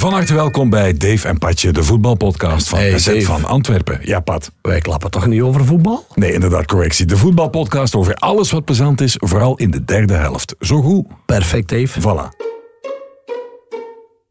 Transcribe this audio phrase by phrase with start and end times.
[0.00, 3.22] Van harte welkom bij Dave en Patje, de voetbalpodcast van Hey, SZ Dave.
[3.22, 3.98] van Antwerpen.
[4.02, 4.50] Ja, Pat.
[4.62, 6.06] Wij klappen toch niet over voetbal?
[6.14, 7.06] Nee, inderdaad, correctie.
[7.06, 10.54] De voetbalpodcast over alles wat plezant is, vooral in de derde helft.
[10.60, 11.06] Zo goed.
[11.26, 12.00] Perfect, Dave.
[12.00, 12.36] Voilà.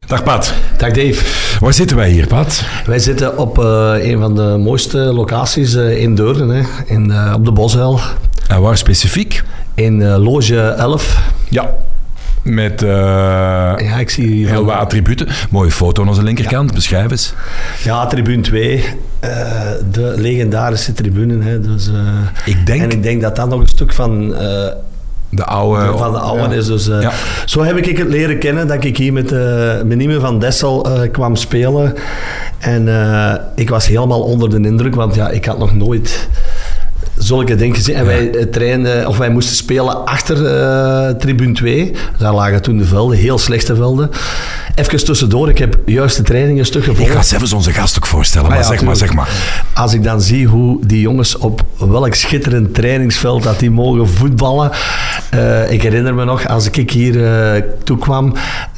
[0.07, 0.53] Dag Pat.
[0.77, 1.25] Dag Dave.
[1.59, 2.63] Waar zitten wij hier, Pat?
[2.85, 6.93] Wij zitten op eh, een van de mooiste locaties eh, in Deurne, hè.
[6.93, 7.99] In, eh, op de Bosuil.
[8.47, 9.43] En waar specifiek?
[9.75, 11.21] In loge 11.
[11.49, 11.75] Ja.
[12.49, 12.89] Met eh,
[13.77, 15.27] Ja, ik zie hier heel wat attributen.
[15.49, 16.73] Mooie foto aan onze linkerkant.
[16.73, 17.33] Beschrijf eens.
[17.83, 18.83] Ja, tribune 2.
[19.19, 19.29] eh,
[19.91, 21.43] de legendarische tribune.
[21.43, 21.59] Hè.
[21.59, 21.93] Dus, eh,
[22.45, 24.35] Ik denk- En ik denk dat dat nog een stuk van...
[25.31, 25.97] De oude...
[25.97, 26.59] van de oude ja.
[26.59, 26.65] is.
[26.67, 27.11] Dus, Ja.
[27.45, 31.35] Zo heb ik het leren kennen dat ik hier met uh, Menime van Dessel kwam
[31.35, 31.93] spelen.
[32.59, 32.87] En
[33.55, 36.27] ik was helemaal onder de indruk, want ja, ik had nog nooit
[37.19, 37.95] zulke dingen gezien.
[37.95, 41.91] En wij eh, trainden, of wij moesten spelen achter eh, tribune 2.
[42.17, 44.09] Daar lagen toen de velden, heel slechte velden.
[44.75, 47.11] Even tussendoor, ik heb juist de training een stuk Ik gevolgd.
[47.11, 49.29] ga zelfs onze gast ook voorstellen, maar ja, zeg maar, zeg maar.
[49.73, 54.71] Als ik dan zie hoe die jongens op welk schitterend trainingsveld dat die mogen voetballen.
[55.29, 58.33] Eh, ik herinner me nog, als ik hier eh toekwam,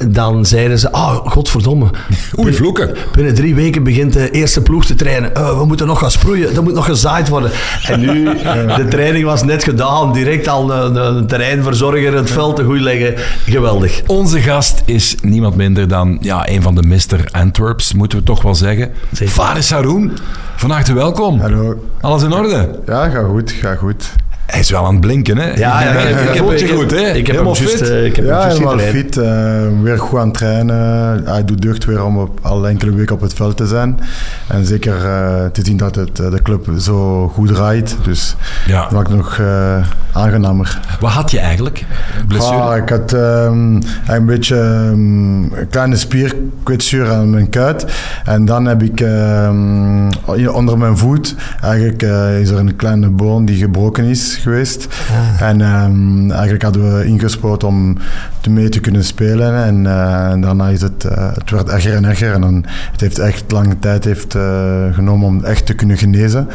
[0.08, 1.90] dan zeiden ze, oh, godverdomme.
[2.40, 2.94] Oei, vloeken.
[3.12, 5.34] Binnen drie weken begint de eerste ploeg te trainen.
[5.34, 7.50] Eh, we moeten nog gaan sproeien, er moet nog gezaaid worden.
[7.86, 8.31] En nu,
[8.76, 13.14] de training was net gedaan, direct al een, een terreinverzorger het veld te goed leggen.
[13.46, 14.02] Geweldig.
[14.06, 17.28] Onze gast is niemand minder dan ja, een van de Mr.
[17.30, 18.90] Antwerps, moeten we toch wel zeggen.
[19.12, 19.34] Zeker.
[19.34, 20.12] Faris Haroun,
[20.56, 21.40] van harte welkom.
[21.40, 21.84] Hallo.
[22.00, 22.80] Alles in orde?
[22.86, 24.12] Ja, ga goed, ga goed.
[24.46, 25.44] Hij is wel aan het blinken, hè?
[25.54, 26.96] Ja, ja, ik, ik- ik heb- voelt je goed, hè?
[27.10, 27.80] ik heb Helemaal hem fit.
[27.90, 29.16] eh, ik heb ja, helemaal fit.
[29.16, 31.22] eh, weer goed aan het trainen.
[31.24, 33.98] Hij doet deugd weer om op, al enkele weken op het veld te zijn.
[34.48, 37.96] En zeker eh, te zien dat het, de club zo goed draait.
[38.02, 38.82] Dus Ja.
[38.82, 40.80] dat maakt het nog eh, aangenamer.
[41.00, 41.84] Wat had je eigenlijk?
[42.28, 42.56] Blessure?
[42.60, 47.84] Ah, ik had ehm, een beetje ehm, een kleine spierkwetsuur aan mijn kuit.
[48.24, 50.10] En dan heb ik ehm,
[50.52, 52.02] onder mijn voet, eigenlijk
[52.40, 54.86] is er een kleine boon die gebroken is geweest.
[55.38, 57.96] En ehm, eigenlijk hadden we ingespoord om
[58.50, 59.64] mee te kunnen spelen.
[59.64, 62.32] En, eh, en daarna is het, eh, het werd erger en erger.
[62.32, 64.42] En dan, het heeft echt lange tijd heeft, eh,
[64.92, 66.48] genomen om echt te kunnen genezen.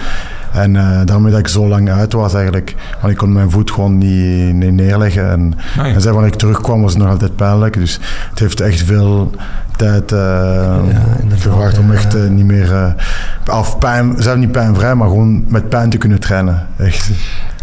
[0.54, 2.76] En eh, daarmee dat ik zo lang uit was eigenlijk.
[3.02, 5.30] Want ik kon mijn voet gewoon niet, niet neerleggen.
[5.30, 5.86] En, ja.
[5.86, 7.74] en zelfs wanneer ik terugkwam was het nog altijd pijnlijk.
[7.74, 8.00] Dus
[8.30, 9.32] het heeft echt veel
[9.76, 10.78] tijd eh,
[11.20, 11.94] inderdaad, gevraagd om ja.
[11.94, 12.74] echt niet meer...
[12.74, 16.68] eh, of pijn, zelf niet pijnvrij, maar gewoon met pijn te kunnen trainen.
[16.78, 17.10] Echt.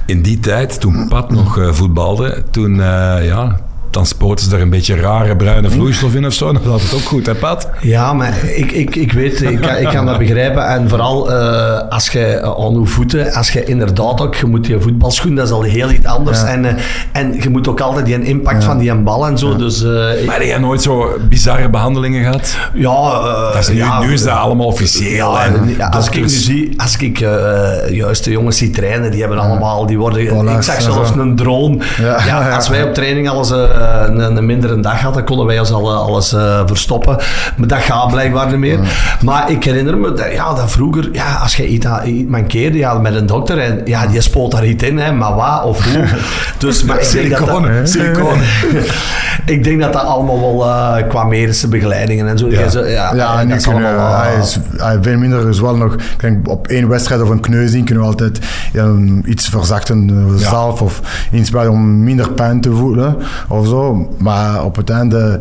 [0.07, 3.61] In die tijd, toen Pat nog eh, voetbalde, toen, eh, ja,
[3.95, 6.53] dan spoten ze daar een beetje rare bruine vloeistof in of zo.
[6.53, 7.69] Dan was het ook goed, hè Pat?
[7.81, 10.67] Ja, maar ik, ik, ik weet, ik kan, ik kan dat begrijpen.
[10.67, 14.81] En vooral eh, als je aan je voeten, als je inderdaad ook, je moet je
[14.81, 16.41] voetbalschoen, dat is al heel iets anders.
[16.41, 16.47] Ja.
[16.47, 19.57] En, eh, en je moet ook altijd die impact van die bal en zo.
[19.57, 19.91] Dus eh,
[20.27, 22.57] Maar heb jij nooit zo bizarre behandelingen gehad?
[22.75, 25.33] ja, eh, Dat is nu, ja, nu is dat allemaal officieel.
[25.33, 29.11] Ja, en ja, als ik nu zie, als ik eh, juist de jongens zie trainen,
[29.11, 31.79] die hebben allemaal, die worden, Voilà, ik zag zelfs een drone.
[31.97, 32.55] Ja, Ja, ja.
[32.55, 33.63] als wij op training alles eh,
[34.09, 37.17] een, een mindere dag hadden, konden wij ons al, eh, alles eh, verstoppen.
[37.57, 38.79] Maar dat gaat blijkbaar niet meer.
[39.23, 42.99] Maar ik herinner me, dat, ja, dat vroeger, ja, als je iets, iets mankeerde, ja,
[42.99, 46.05] met een dokter, en ja, die spoot daar iets in, hè, maar wat of hoe.
[46.59, 48.43] Dus, maar ik denk dat Siliconen,
[49.55, 52.49] ik denk dat dat allemaal wel eh, qua medische begeleidingen en zo.
[52.49, 52.69] Ja.
[52.69, 55.95] zo- ja, Ja, nu kunnen we, eh, hij, is, hij veel minder is wel nog,
[56.17, 58.39] denk op één wedstrijd of een kneuzing kunnen we altijd
[59.25, 60.49] iets verzachtende Ja.
[60.49, 63.17] zalf of inspuiten om minder pijn te voelen
[63.49, 63.74] of zo.
[64.19, 65.41] Maar op het einde,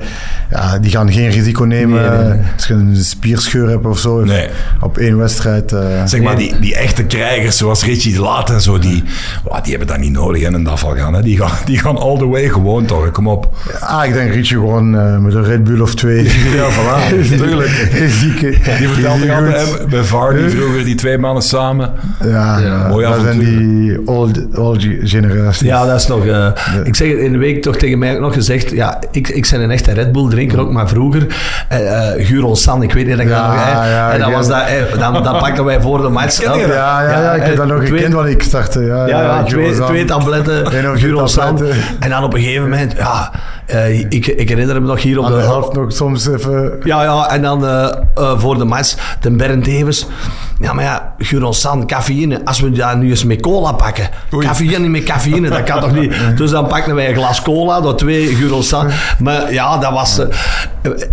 [0.52, 2.40] ja, die gaan geen risico nemen Nee, nee, nee.
[2.56, 4.24] als je een spierscheur hebt of zo.
[4.24, 4.48] Nee.
[4.82, 5.72] Op één wedstrijd.
[5.72, 9.04] eh, Zeg maar, die, die echte krijgers zoals Richie de Laat en zo, die,
[9.44, 11.14] wa, die hebben dat niet nodig in een afval gaan.
[11.14, 11.22] Hè.
[11.22, 13.50] Die, gaan die gaan all the way gewoon toch, kom op.
[13.80, 16.24] ah, ik denk Richie gewoon eh, met een Red Bull of twee.
[16.56, 17.88] Ja, voilà, tuurlijk.
[18.10, 18.50] Zieke.
[18.80, 21.92] Die vertelde altijd, bij Vardy vroeger, die twee mannen samen.
[22.24, 25.68] Ja, ja, mooi dat zijn die old, old generaties.
[25.68, 26.26] Ja, dat is nog...
[26.26, 26.48] eh,
[26.84, 28.70] Ik zeg het in de week toch tegen mij nog gezegd...
[28.70, 31.28] Ja, ik, ik ben een echte Red Bull drinker ook, maar vroeger...
[31.70, 33.66] eh eh Guron San, ik weet niet dat ik Ja, dat nog...
[33.66, 36.42] ja, en ik- was dat, eh, dan, dan pakten wij voor de match...
[36.44, 36.56] Dat?
[36.56, 36.68] Ja,
[37.02, 38.82] ja, ja, ik heb dat nog twee- gekend wanneer ik startte.
[38.82, 40.56] Ja, Ja, twee, twee tabletten
[41.28, 41.56] San.
[41.56, 41.76] tabletten.
[42.00, 42.94] En dan op een gegeven moment...
[42.98, 43.32] Ja,
[44.10, 45.38] ik, ik herinner me nog hier op Aan de...
[45.38, 46.74] de helft nog soms even...
[46.84, 47.66] Ja, ja, en dan
[48.38, 50.08] voor de match, de Bernd Davis.
[50.60, 52.46] Ja, maar ja, Guron San, cafeïne.
[52.46, 54.10] Als we daar nu eens met cola pakken.
[54.34, 54.46] Oei.
[54.48, 56.14] Cafeïne met cafeïne, dat kan toch niet?
[56.38, 58.90] Dus dan pakten wij een glas cola, door twee Guron San.
[59.20, 60.18] Maar ja, dat was...
[60.20, 60.28] eh,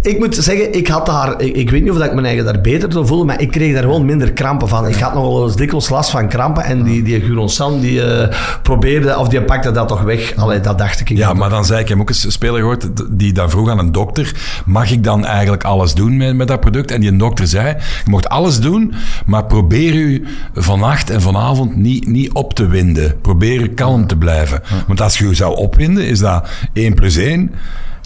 [0.03, 1.41] Ik moet zeggen, ik had daar...
[1.41, 3.51] Ik, ik weet niet of dat ik mijn eigen daar beter zou voelen, maar ik
[3.51, 4.89] kreeg daar gewoon minder krampen van.
[4.89, 8.37] Ik had nog wel eens dikwijls last van krampen en die, die Guronsan, die eh,
[8.63, 10.33] probeerde, of die pakte dat toch weg.
[10.37, 11.09] Allee, dat dacht ik.
[11.09, 13.79] Ja, maar dan zei ik, heb ook eens een speler gehoord die dan vroeg aan
[13.79, 14.33] een dokter,
[14.67, 16.91] mag ik dan eigenlijk alles doen met, met dat product?
[16.91, 17.67] En die dokter zei,
[18.05, 18.95] je mocht alles doen,
[19.27, 23.21] maar probeer u vannacht en vanavond niet, niet op te winden.
[23.21, 24.61] Probeer kalm te blijven.
[24.87, 27.51] Want als je je zou opwinden, is dat 1 plus 1.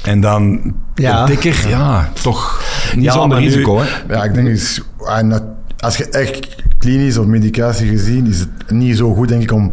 [0.02, 1.26] En dan Ja.
[1.26, 2.62] dikker, ja, toch
[2.94, 3.78] niet Ja, zonder nu- risico.
[3.80, 3.86] Hè?
[4.14, 4.80] Ja, ik denk is,
[5.28, 5.42] dat-
[5.78, 9.72] als je echt klinisch of medicatie gezien, is het niet zo goed, denk ik, om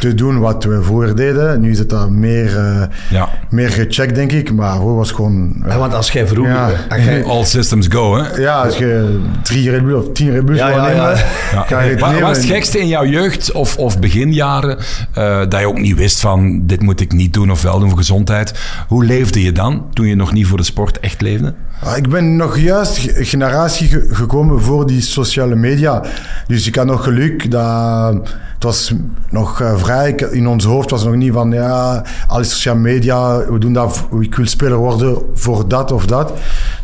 [0.00, 1.60] te doen wat we vroeger deden.
[1.60, 3.28] Nu is het daar meer, eh, Ja.
[3.50, 4.52] meer gecheckt, denk ik.
[4.52, 5.62] Maar vroeger was het gewoon...
[5.68, 6.52] Ja, want als jij vroeger...
[6.54, 6.70] Ja.
[6.88, 8.36] als jij- All systems go, hè?
[8.40, 11.24] Ja, als je drie Red Bull of tien Red Bulls Ja, wil ja, nemen, ja.
[11.52, 11.62] Ja.
[11.68, 12.26] kan je het Wat, nemen.
[12.26, 14.78] wat is het gekste in jouw jeugd of, of beginjaren
[15.12, 17.88] eh, dat je ook niet wist van dit moet ik niet doen of wel doen
[17.88, 18.54] voor gezondheid?
[18.88, 21.54] Hoe leefde je dan toen je nog niet voor de sport echt leefde?
[21.82, 26.02] Ah, Ik ben nog juist ge- generatie ge- gekomen voor die sociale media.
[26.46, 28.14] Dus ik had nog geluk dat
[28.54, 28.92] het was
[29.30, 30.08] nog eh, vrij.
[30.08, 34.04] Ik- In ons hoofd was nog niet van ja, alle sociale media, we doen dat,
[34.20, 36.32] ik wil speler worden voor dat of dat.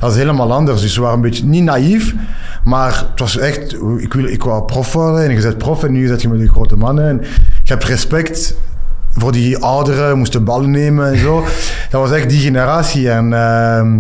[0.01, 0.81] Dat is helemaal anders.
[0.81, 2.15] Dus we waren een beetje niet naïef,
[2.65, 5.93] maar het was echt, ik, wil, ik wou prof worden en je bent prof en
[5.93, 7.09] nu zit je met de grote mannen.
[7.09, 7.21] En
[7.63, 8.55] je hebt respect
[9.17, 11.45] voor die ouderen, moesten ballen nemen en zo.
[11.91, 13.11] Dat was echt die generatie.
[13.11, 13.99] En ehm,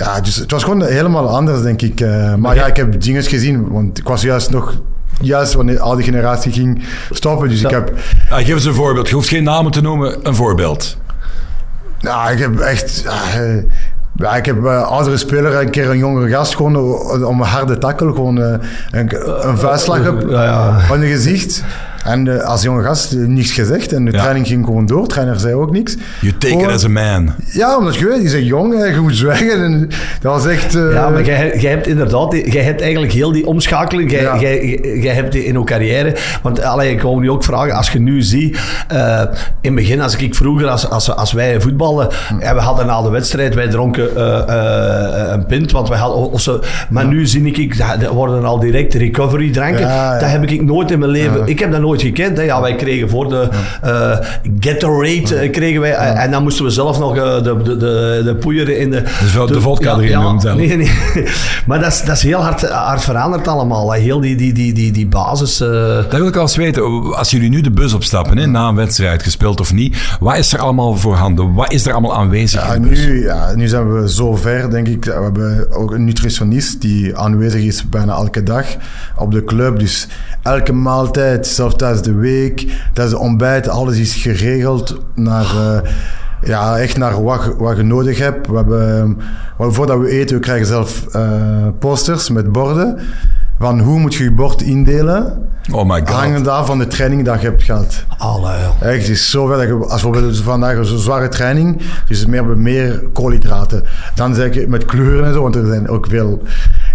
[0.00, 2.00] ja, dus het was gewoon helemaal anders, denk ik.
[2.00, 4.74] Eh, maar ja, ik heb dingen gezien, want ik was juist nog...
[5.22, 7.48] Juist wanneer al die generatie ging stoppen.
[7.48, 7.92] Dus ik heb,
[8.30, 9.08] geef eens een voorbeeld.
[9.08, 10.96] Je hoeft geen namen te noemen, een voorbeeld.
[12.00, 13.04] nou, ik heb echt...
[13.34, 13.56] eh,
[14.16, 16.76] ja, ik heb eh, oudere speler een keer een jongere gast gewoon
[17.24, 18.60] om een harde tackle, gewoon een,
[19.48, 20.80] een vuistslag op, Ja, ja.
[20.90, 21.64] op je gezicht.
[22.04, 24.18] En eh, als jonge gast eh, niets gezegd en de Ja.
[24.20, 25.02] training ging gewoon door.
[25.02, 25.96] De trainer zei ook niks.
[26.20, 27.34] You take Gewoon- it as a man.
[27.52, 29.64] Ja, omdat je weet, die zijn jong, hè, je moet zwijgen.
[29.64, 29.88] En
[30.20, 30.74] dat was echt...
[30.74, 34.38] eh, Ja, maar jij, jij hebt inderdaad, jij hebt eigenlijk heel die omschakeling, jij, Ja.
[34.40, 36.16] jij, jij hebt die in jouw carrière.
[36.42, 38.58] Want allee, ik wou nu ook vragen, als je nu ziet,
[38.88, 39.20] eh,
[39.60, 42.08] in het begin, als ik vroeger, als, als, als wij voetballen,
[42.40, 46.30] ja, we hadden na de wedstrijd, wij dronken eh, eh, een pint, want wij hadden,
[46.30, 46.60] of zo,
[46.90, 49.80] maar nu zie ik, dat worden al direct recovery dranken.
[49.80, 50.18] Ja, ja.
[50.20, 52.36] Dat heb ik nooit in mijn leven, ik heb dat nooit gekend.
[52.36, 52.42] Hè.
[52.42, 53.48] Ja, wij kregen voor de
[53.82, 54.18] eh
[54.60, 58.20] Gatorade, eh, kregen wij, eh, en dan moesten we zelf nog eh, de, de, de,
[58.24, 59.02] de poeieren in de...
[59.02, 60.56] de- de vodka erin doen zelf.
[60.56, 60.90] Nee, nee.
[61.66, 63.92] Maar dat is, dat is heel hard, hard veranderd allemaal.
[63.92, 63.98] hè.
[64.00, 65.60] Heel die, die, die, die, die basis.
[65.60, 66.82] eh, Dat wil ik wel eens weten.
[67.16, 70.52] Als jullie nu de bus opstappen, hè, na een wedstrijd, gespeeld of niet, wat is
[70.52, 71.54] er allemaal voorhanden?
[71.54, 73.06] Wat is er allemaal aanwezig Ja, in de bus?
[73.06, 75.04] nu, ja, nu zijn we zo ver, denk ik.
[75.04, 78.64] We hebben ook een nutritionist die aanwezig is bijna elke dag
[79.16, 79.78] op de club.
[79.78, 80.06] Dus
[80.42, 85.44] elke maaltijd, zelfs tijdens de week, tijdens de ontbijt, alles is geregeld naar...
[85.44, 85.90] eh,
[86.42, 88.46] ja, echt naar wat, wat je nodig hebt.
[88.46, 89.18] We hebben,
[89.58, 92.98] wel, voordat we eten, we krijgen zelf eh, posters met borden.
[93.60, 95.48] Van hoe moet je je bord indelen?
[95.72, 96.08] Oh my god.
[96.08, 98.04] Hangend af van de training dat je hebt gehad.
[98.18, 101.80] alle, Echt, het is zo ver dat je, als we bijvoorbeeld vandaag een zware training,
[102.06, 103.84] dus het meer, meer koolhydraten.
[104.14, 106.42] Dan zeg ik met kleuren en zo, want er zijn ook veel.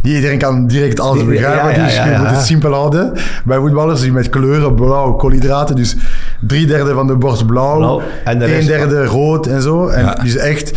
[0.01, 2.19] Niet iedereen kan direct alles begrijpen, ja, ja, dus ja, je ja.
[2.19, 3.13] moet het simpel houden.
[3.45, 5.95] Bij voetballers die met kleuren, blauw, koolhydraten, dus
[6.41, 9.87] drie derde van de borst blauw, Blauw, en de een derde rood en zo.
[9.87, 10.13] En Ja.
[10.13, 10.71] dus echt,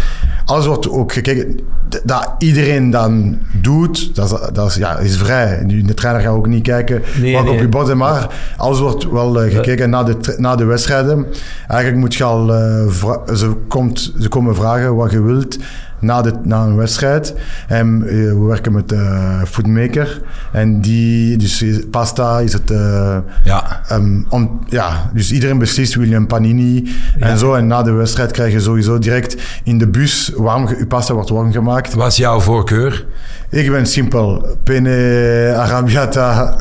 [0.48, 1.60] alles wordt ook gekeken,
[2.04, 5.62] dat iedereen dan doet, dat is, dat is, ja, is vrij.
[5.64, 7.52] Nu, De trainer gaat ook niet kijken Nee, wat nee.
[7.52, 11.26] op je bord maar alles wordt wel eh, gekeken na de, na de wedstrijden.
[11.68, 12.88] Eigenlijk moet je al, eh,
[13.34, 15.58] ze, komt, ze komen vragen wat je wilt
[16.00, 17.34] na, de, na een wedstrijd.
[17.68, 20.20] En eh, we werken met de foodmaker.
[20.52, 22.70] En die, dus is- pasta is het...
[22.70, 23.80] eh, Ja.
[23.88, 26.88] Ehm, om, ja, dus iedereen beslist, wil je een panini
[27.18, 27.54] en zo.
[27.54, 31.28] En na de wedstrijd krijg je sowieso direct in de bus warm, je pasta wordt
[31.30, 31.94] warm gemaakt.
[31.94, 33.06] Wat is jouw voorkeur?
[33.50, 34.56] Ik ben simpel.
[34.64, 36.56] Penne, arrabbiata.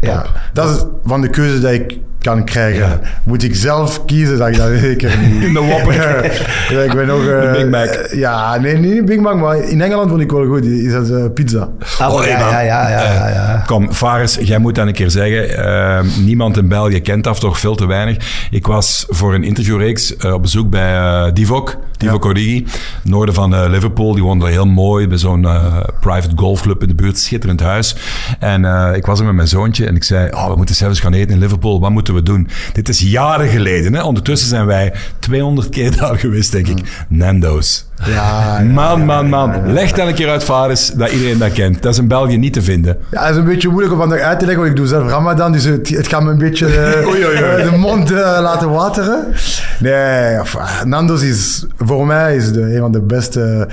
[0.00, 3.00] Ja, dat is van de keuze die ik kan krijgen.
[3.24, 5.42] Moet ik zelf kiezen, dat ik dat zeker niet.
[5.46, 6.24] In de Whopper.
[6.70, 7.26] ja, ik ben nog...
[7.26, 7.84] Eh, Big Mac.
[7.86, 10.64] eh, Ja, nee, niet Big Mac, maar in Engeland vond ik wel goed.
[10.64, 11.68] Is dat eh, pizza.
[11.98, 13.62] Ah, Oh, ja, ja, ja, ja, ja, ja.
[13.66, 15.56] Kom, Fares, jij moet dan een keer zeggen.
[15.64, 18.46] eh, niemand in België kent dat, toch veel te weinig.
[18.50, 22.66] Ik was voor een interviewreeks eh, op bezoek bij eh Divok, Divok Origi,
[23.02, 24.14] noorden van eh, Liverpool.
[24.14, 27.96] Die woonde heel mooi bij zo'n eh, private golfclub in de buurt, schitterend huis.
[28.38, 31.00] En eh, ik was er met mijn zoontje en ik zei, oh, we moeten zelfs
[31.00, 31.80] gaan eten in Liverpool.
[31.80, 32.48] Wat moeten we doen?
[32.72, 33.94] Dit is jaren geleden.
[33.94, 34.02] Hè?
[34.02, 36.78] Ondertussen zijn wij 200 keer daar geweest, denk ik.
[37.08, 37.86] Nando's.
[38.04, 39.72] Ja, Man, man, man.
[39.72, 41.82] Leg dan een keer uit, Fares, dat iedereen dat kent.
[41.82, 42.96] Dat is in België niet te vinden.
[43.10, 45.10] Ja, het is een beetje moeilijk om vandaag uit te leggen, want ik doe zelf
[45.10, 49.24] Ramadan, dus het, het gaat me een beetje eh, eh, de mond eh, laten wateren.
[49.80, 53.68] Nee, of, ah, Nando's is voor mij is de, een van de beste.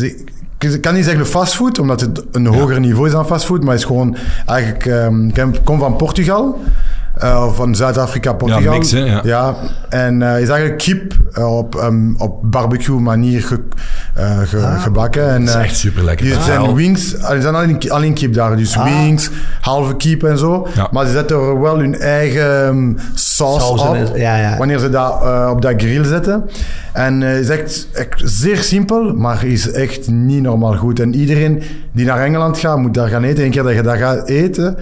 [0.00, 0.32] ik-
[0.80, 4.16] kan niet zeggen fastfood, omdat het een hoger niveau is dan fastfood, maar is gewoon
[4.46, 4.86] eigenlijk.
[4.86, 6.62] ehm, ik kom van Portugal.
[7.18, 8.72] Eh, van Zuid-Afrika, Portugal.
[8.72, 9.54] mix, hè, ja.
[9.88, 13.62] en eh, is eigenlijk kip eh, op, ehm, op barbecue manier ge-
[14.14, 15.28] eh, ge- gebakken.
[15.28, 16.26] En, Ah, Dat is eh, echt super lekker.
[16.26, 19.30] die zijn wings, er zijn alleen, alleen kip daar, dus wings,
[19.60, 20.66] halve kip en zo.
[20.74, 20.88] Ja.
[20.90, 24.56] Maar ze zetten er wel hun eigen um, saus op, ja, ja.
[24.58, 26.44] wanneer ze dat eh, op dat grill zetten.
[26.94, 31.00] En eh, is echt, echt zeer simpel, maar is echt niet normaal goed.
[31.00, 33.44] En iedereen die naar Engeland gaat, moet daar gaan eten.
[33.44, 34.76] Eén keer dat je dat gaat eten,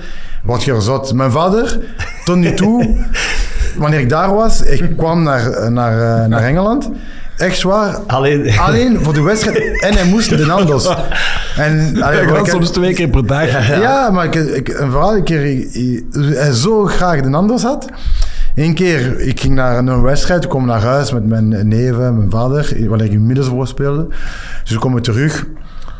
[0.44, 1.12] word je er zot.
[1.14, 1.78] Mijn vader,
[2.24, 2.96] tot nu toe,
[3.76, 6.90] wanneer ik daar was, ik kwam naar, naar, eh, naar Engeland.
[7.36, 7.96] Echt zwaar.
[8.06, 8.58] Alleen...
[8.66, 9.82] Alleen voor de wedstrijd.
[9.82, 10.94] En hij moest de Nando's.
[11.56, 13.68] En, allee, ik- soms twee keer per dag.
[13.68, 16.04] ja, maar ik, ik, een verhaal, een keer ik- ik-
[16.34, 17.86] hij zo graag de Nando's had.
[18.54, 22.30] Eén keer, ik ging naar een wedstrijd, ik kom naar huis met mijn neven, mijn
[22.30, 24.06] vader, wanneer ik in Middelsbroek speelde.
[24.62, 25.46] Dus we komen terug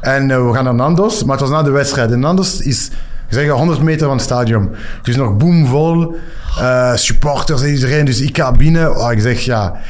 [0.00, 2.10] en eh, we gaan naar Nando's, maar het was na de wedstrijd.
[2.10, 2.86] En Nando's is,
[3.28, 4.70] ik zeg 100 meter van het stadion.
[5.02, 6.14] Dus nog boomvol,
[6.58, 8.04] eh supporters en iedereen.
[8.04, 9.80] Dus ik ga binnen, oh, ik zeg ja...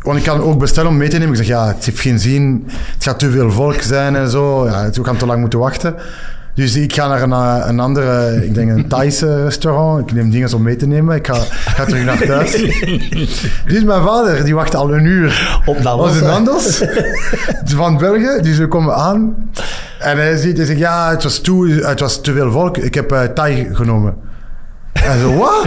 [0.00, 1.30] Want ik kan ook bestellen om mee te nemen.
[1.30, 2.64] Ik zeg, ja, het heeft geen zin.
[2.66, 4.66] Het gaat te veel volk zijn en zo.
[4.66, 5.94] Ja, we gaan te lang moeten wachten.
[6.56, 10.10] Dus ik ga naar een, een andere, ik denk een Thaise restaurant.
[10.10, 11.16] Ik neem dingen om mee te nemen.
[11.16, 12.52] Ik ga, ga terug naar thuis.
[13.72, 16.20] Dus mijn vader, die wacht al een uur Op Nando's?
[16.20, 16.82] Nando's
[17.64, 18.42] van België.
[18.42, 19.50] Dus we komen aan.
[19.98, 22.76] En hij ziet, hij zegt, ja, het was, toe, het was te veel volk.
[22.76, 24.14] Ik heb eh Thai genomen.
[25.04, 25.66] En zo, wat?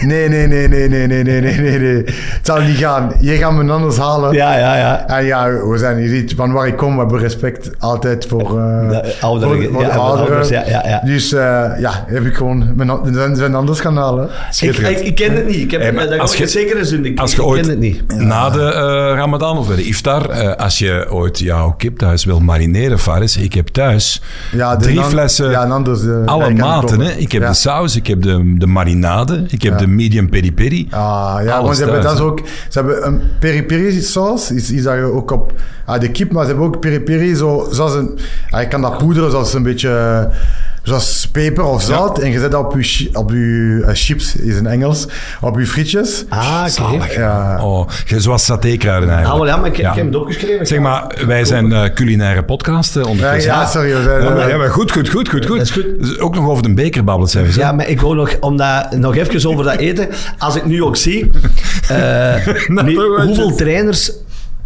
[0.00, 2.02] Nee, nee, nee, nee, nee, nee, nee, nee, nee, nee.
[2.06, 3.12] Het zal niet gaan.
[3.20, 4.32] Je gaat me Nando's halen.
[4.34, 5.06] Ja, ja, ja.
[5.08, 8.40] En ja, we zijn hier niet van waar ik kom, we hebben respect altijd voor,
[8.58, 10.26] eh De ouderen, voor, voor ja, de ouderen.
[10.30, 11.00] ouders, ja, ja, ja.
[11.04, 11.40] Dus eh,
[11.78, 14.28] ja, heb ik gewoon mijn, zijn, anders gaan halen.
[14.60, 15.56] Ik, ik, ik ken het niet.
[15.56, 17.04] Ik heb, Hey, maar dat als je- zeker eens doen.
[17.04, 18.02] Ik, Als ik je ooit ken het niet.
[18.18, 22.24] na de eh, Ramadan of bij de iftar, eh, als je ooit jouw kip thuis
[22.24, 24.22] wil marineren, Faris, ik heb thuis
[24.52, 27.00] Ja, drie Nan- flessen, ja, eh, alle maten.
[27.00, 27.10] Hè?
[27.10, 27.48] Ik heb Ja.
[27.48, 29.78] de saus, ik heb de, de marinade, ik heb Ja.
[29.78, 30.86] de medium peri peri.
[30.90, 34.82] Ah, ja, want ze hebben, dat is ook, ze hebben een peri-peri saus, is, is
[34.82, 35.52] dat je ook op
[35.84, 38.18] ah, de kip, maar ze hebben ook peri-peri, zo, zoals een,
[38.50, 40.28] ah, je kan dat poederen zoals een beetje,
[40.86, 44.56] zoals peper of zout, en je zet dat op je, op je eh, chips, is
[44.56, 45.06] in Engels,
[45.40, 46.24] op je frietjes.
[46.28, 47.12] Ah, oké.
[47.20, 47.64] Ja.
[47.64, 49.44] Oh, zoals satékruiden Ah, eigenlijk.
[49.44, 49.90] wel, ja, maar ik, Ja.
[49.90, 50.66] ik heb het opgeschreven.
[50.66, 53.52] Zeg maar, wij zijn eh, culinaire podcast eh, Ja, ondertussen.
[53.52, 53.94] ja, sorry.
[53.96, 55.56] we zijn, Ja, maar, ja, maar goed, goed, goed, goed, goed.
[55.58, 55.86] Dat is goed.
[56.00, 57.46] Dus ook nog over de beker babbelen, zijn.
[57.54, 60.08] Ja, maar ik wou nog, om dat, nog even over dat eten.
[60.38, 61.30] Als ik nu ook zie,
[61.88, 61.96] eh,
[62.66, 64.12] Nou, nu, hoeveel trainers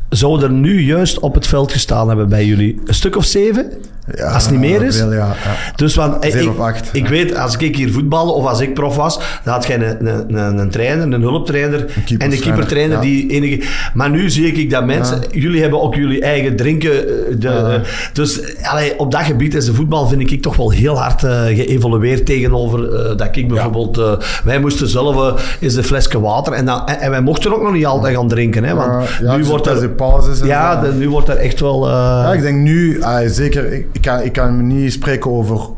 [0.09, 2.81] zouden er nu juist op het veld gestaan hebben bij jullie?
[2.87, 3.73] Een stuk of zeven?
[4.14, 4.99] Ja, als het niet meer is?
[4.99, 5.35] ja, ja.
[5.76, 7.11] Dus want, eh, ik, of acht, ik ja.
[7.11, 10.35] weet, als ik hier voetbalde of als ik prof was, dan had jij een, een,
[10.38, 11.85] een, een trainer, een hulptrainer
[12.19, 13.62] en de keepertrainer die enige...
[13.95, 15.21] Maar nu zie ik dat mensen...
[15.31, 16.93] Jullie hebben ook jullie eigen drinken.
[16.93, 17.81] eh, De,
[18.12, 21.45] dus allee, op dat gebied is de voetbal, vind ik, toch wel heel hard eh,
[21.45, 24.19] geëvolueerd tegenover dat ik bijvoorbeeld...
[24.45, 27.73] wij moesten zelf eens een flesje water en, dan, en, en wij mochten ook nog
[27.73, 28.64] niet altijd gaan drinken.
[28.64, 29.81] Hè, want nu wordt er...
[29.81, 31.88] de pauzes Ja, de- nu wordt er echt wel...
[31.88, 35.69] Ja, ik denk nu, ah, zeker, ik, ik kan, ik kan me niet spreken over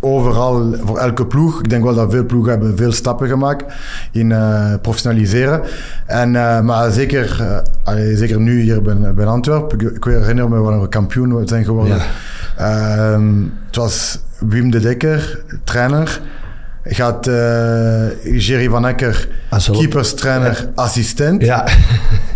[0.00, 1.58] overal, voor elke ploeg.
[1.60, 3.74] Ik denk wel dat veel ploegen hebben veel stappen gemaakt
[4.12, 5.62] in eh, professionaliseren.
[6.06, 9.78] En, eh, maar zeker, eh, allee, zeker nu hier bij, bij Antwerpen.
[9.78, 12.00] Ik, ik herinner me wanneer we kampioen zijn geworden.
[12.56, 16.20] Ehm, het was Wim de Dekker, trainer.
[16.84, 17.24] Gaat
[18.24, 19.28] Jerry van Ecker,
[19.72, 21.42] keeperstrainer, assistent.
[21.42, 21.66] ja.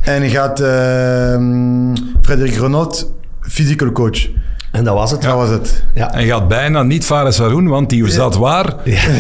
[0.05, 4.29] En gaat ehm Frederik Renot, physical coach.
[4.73, 5.23] En dat was het.
[5.23, 5.83] Dat was het.
[5.95, 6.13] Ja.
[6.15, 8.75] En je had bijna niet Fares Haroun, want die zat waar?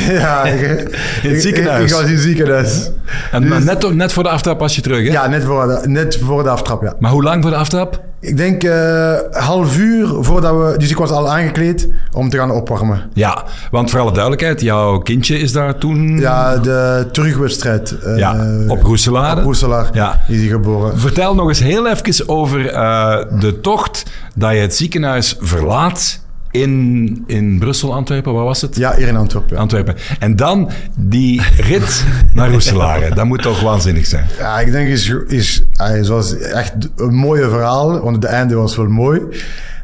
[0.08, 0.60] ja, ik,
[1.22, 1.82] In het ziekenhuis.
[1.82, 2.90] Ik, ik was in het ziekenhuis.
[3.32, 5.12] En maar net, net voor de aftrap was je terug, hè?
[5.12, 6.94] Ja, net voor de, net voor de aftrap, ja.
[6.98, 8.00] Maar hoe lang voor de aftrap?
[8.20, 10.78] Ik denk eh half uur voordat we...
[10.78, 13.02] Dus ik was al aangekleed om te gaan opwarmen.
[13.12, 16.18] Ja, want voor alle duidelijkheid, jouw kindje is daar toen...
[16.18, 17.94] Ja, de terugwedstrijd.
[17.98, 19.36] eh, Ja, op Roeselare.
[19.40, 20.20] Op Roeselaar Ja.
[20.28, 20.98] is hij geboren.
[20.98, 24.02] Vertel nog eens heel even over eh, de tocht
[24.34, 26.20] dat je het ziekenhuis verlaat
[26.50, 28.76] in, in Brussel, Antwerpen, waar was het?
[28.76, 29.56] Ja, hier in Antwerpen.
[29.56, 29.94] Antwerpen.
[30.18, 33.14] En dan die rit naar Roeselare.
[33.14, 34.26] Dat moet toch waanzinnig zijn?
[34.38, 38.76] Ja, ik denk is, is hij was echt een mooie verhaal, want het einde was
[38.76, 39.20] wel mooi.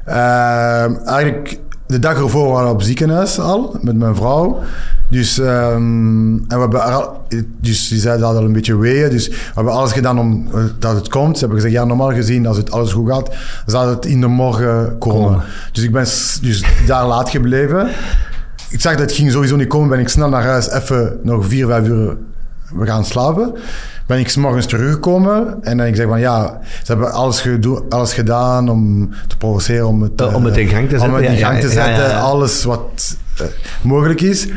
[0.04, 4.58] Ehm, eigenlijk de dag ervoor waren we op ziekenhuis al met mijn vrouw.
[5.10, 5.76] Dus, ehm,
[6.32, 7.22] en we hebben, al-
[7.60, 9.10] dus die zeiden dat al een beetje weeën.
[9.10, 11.34] Dus we hebben alles gedaan om eh, dat het komt.
[11.34, 13.30] Ze hebben gezegd, ja, normaal gezien, als het alles goed gaat,
[13.66, 15.24] zou het in de morgen komen.
[15.24, 15.42] Komen.
[15.72, 16.04] Dus ik ben
[16.42, 17.88] dus daar laat gebleven.
[18.70, 19.88] Ik zag dat het ging sowieso niet komen.
[19.88, 22.16] Ben ik snel naar huis, even nog vier, vijf uur
[22.74, 23.52] we gaan slapen.
[24.08, 27.86] Ben ik 's morgens teruggekomen en dan ik zeg van ja, ze hebben alles, gedo-
[27.88, 31.22] alles gedaan om te provoceren, om het, Eh, om het in gang te Om zetten,
[31.24, 33.46] het in gang te zetten, alles wat eh,
[33.82, 34.48] mogelijk is.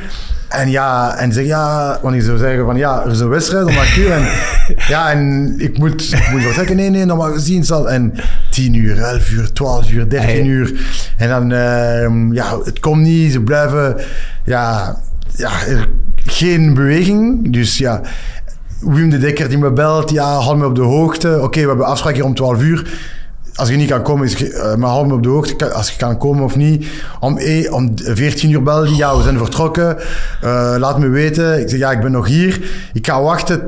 [0.49, 3.77] En ja, en zeg ja, wanneer ze zeggen van ja, er is een wedstrijd om
[3.77, 4.27] acht uur en
[4.93, 6.75] ja, en ik moet, ik moet vertrekken.
[6.75, 8.13] Nee, nee, normaal gezien zal en
[8.49, 10.43] 10 uur, 11 uur, 12 uur, 13 Hey.
[10.45, 10.73] uur.
[11.17, 13.95] En dan, ehm, ja, het komt niet, ze blijven,
[14.45, 14.95] ja,
[15.35, 15.89] ja, er-
[16.25, 17.53] geen beweging.
[17.53, 18.01] Dus ja,
[18.81, 21.39] Wim de Dekker die me belt, ja, hou me op de hoogte.
[21.41, 22.91] Oké, we hebben afspraak hier om 12 uur.
[23.55, 25.97] Als je niet kan komen, is, eh, maar hou me op de hoogte als je
[25.97, 26.87] kan komen of niet.
[27.19, 29.97] Om, e, om 14 uur belde die, ja, we zijn vertrokken.
[30.41, 31.61] Eh, laat me weten.
[31.61, 32.61] Ik zeg, ja, ik ben nog hier.
[32.93, 33.61] Ik ga wachten.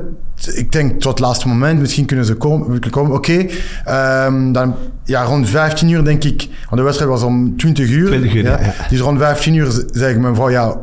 [0.54, 1.80] Ik denk tot het laatste moment.
[1.80, 2.90] Misschien kunnen ze komen.
[2.90, 3.12] komen.
[3.12, 3.46] Oké.
[3.84, 6.48] Ehm, dan, ja, rond 15 uur denk ik.
[6.64, 8.06] Want de wedstrijd was om 20 uur.
[8.06, 8.74] 20 uur, ja, ja.
[8.88, 10.76] Dus rond 15 uur zeg ik mijn vrouw, ja,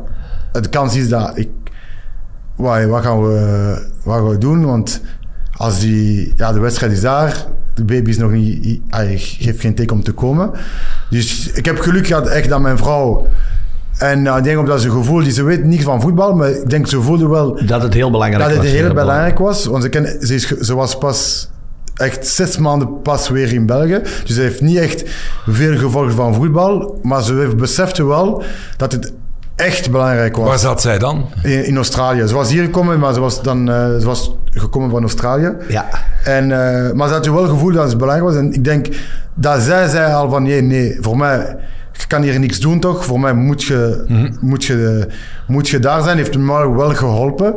[0.52, 1.48] de kans is dat ik
[2.56, 4.64] wat, wat, gaan we, wat gaan we doen?
[4.64, 5.00] Want
[5.56, 9.74] als die, ja, de wedstrijd is daar, de baby is nog niet, hij geeft geen
[9.74, 10.50] teken om te komen.
[11.10, 13.26] Dus ik heb geluk gehad echt dat mijn vrouw,
[13.98, 16.70] en uh, ik denk omdat ze gevoel, die ze weet niks van voetbal, maar ik
[16.70, 18.64] denk ze voelde wel Dat het heel belangrijk dat was.
[18.64, 19.64] het heel heel belangrijk was.
[19.64, 21.50] Want ze, ken, ze, is, ze was pas
[21.96, 24.00] echt zes maanden pas weer in België.
[24.24, 25.04] Dus ze heeft niet echt
[25.46, 26.98] veel gevolgd van voetbal.
[27.02, 28.42] Maar ze heeft besefte wel
[28.76, 29.12] dat het
[29.64, 30.48] echt belangrijk was.
[30.48, 31.28] Waar zat zij dan?
[31.42, 32.26] In, in Australië.
[32.26, 35.52] Ze was hier gekomen, maar ze was dan eh, ze was gekomen van Australië.
[35.68, 35.88] Ja.
[36.24, 38.36] En, eh, maar ze had wel gevoel dat het belangrijk was.
[38.36, 38.88] En ik denk
[39.34, 41.56] dat zij zei al van nee, nee, voor mij,
[41.92, 43.04] je kan hier niks doen toch?
[43.04, 44.04] Voor mij moet je,
[44.40, 45.06] moet je,
[45.46, 46.16] moet je daar zijn.
[46.16, 47.54] Heeft me wel geholpen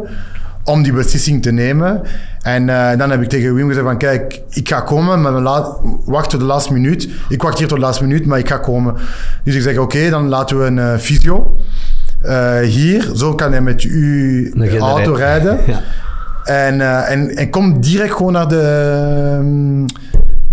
[0.64, 2.02] om die beslissing te nemen.
[2.42, 5.80] En eh, dan heb ik tegen Wim gezegd van kijk, ik ga komen, maar laat,
[6.06, 7.10] wacht tot de laatste minuut.
[7.30, 8.96] Ik wacht hier tot de laatste minuut, maar ik ga komen.
[9.44, 11.58] Dus ik zeg oké, dan laten we een fysio.
[12.26, 15.60] Eh, hier, zo kan hij met uw auto rijden.
[15.66, 15.82] Ja.
[16.44, 19.86] En, eh, en, en kom direct gewoon naar de, ehm,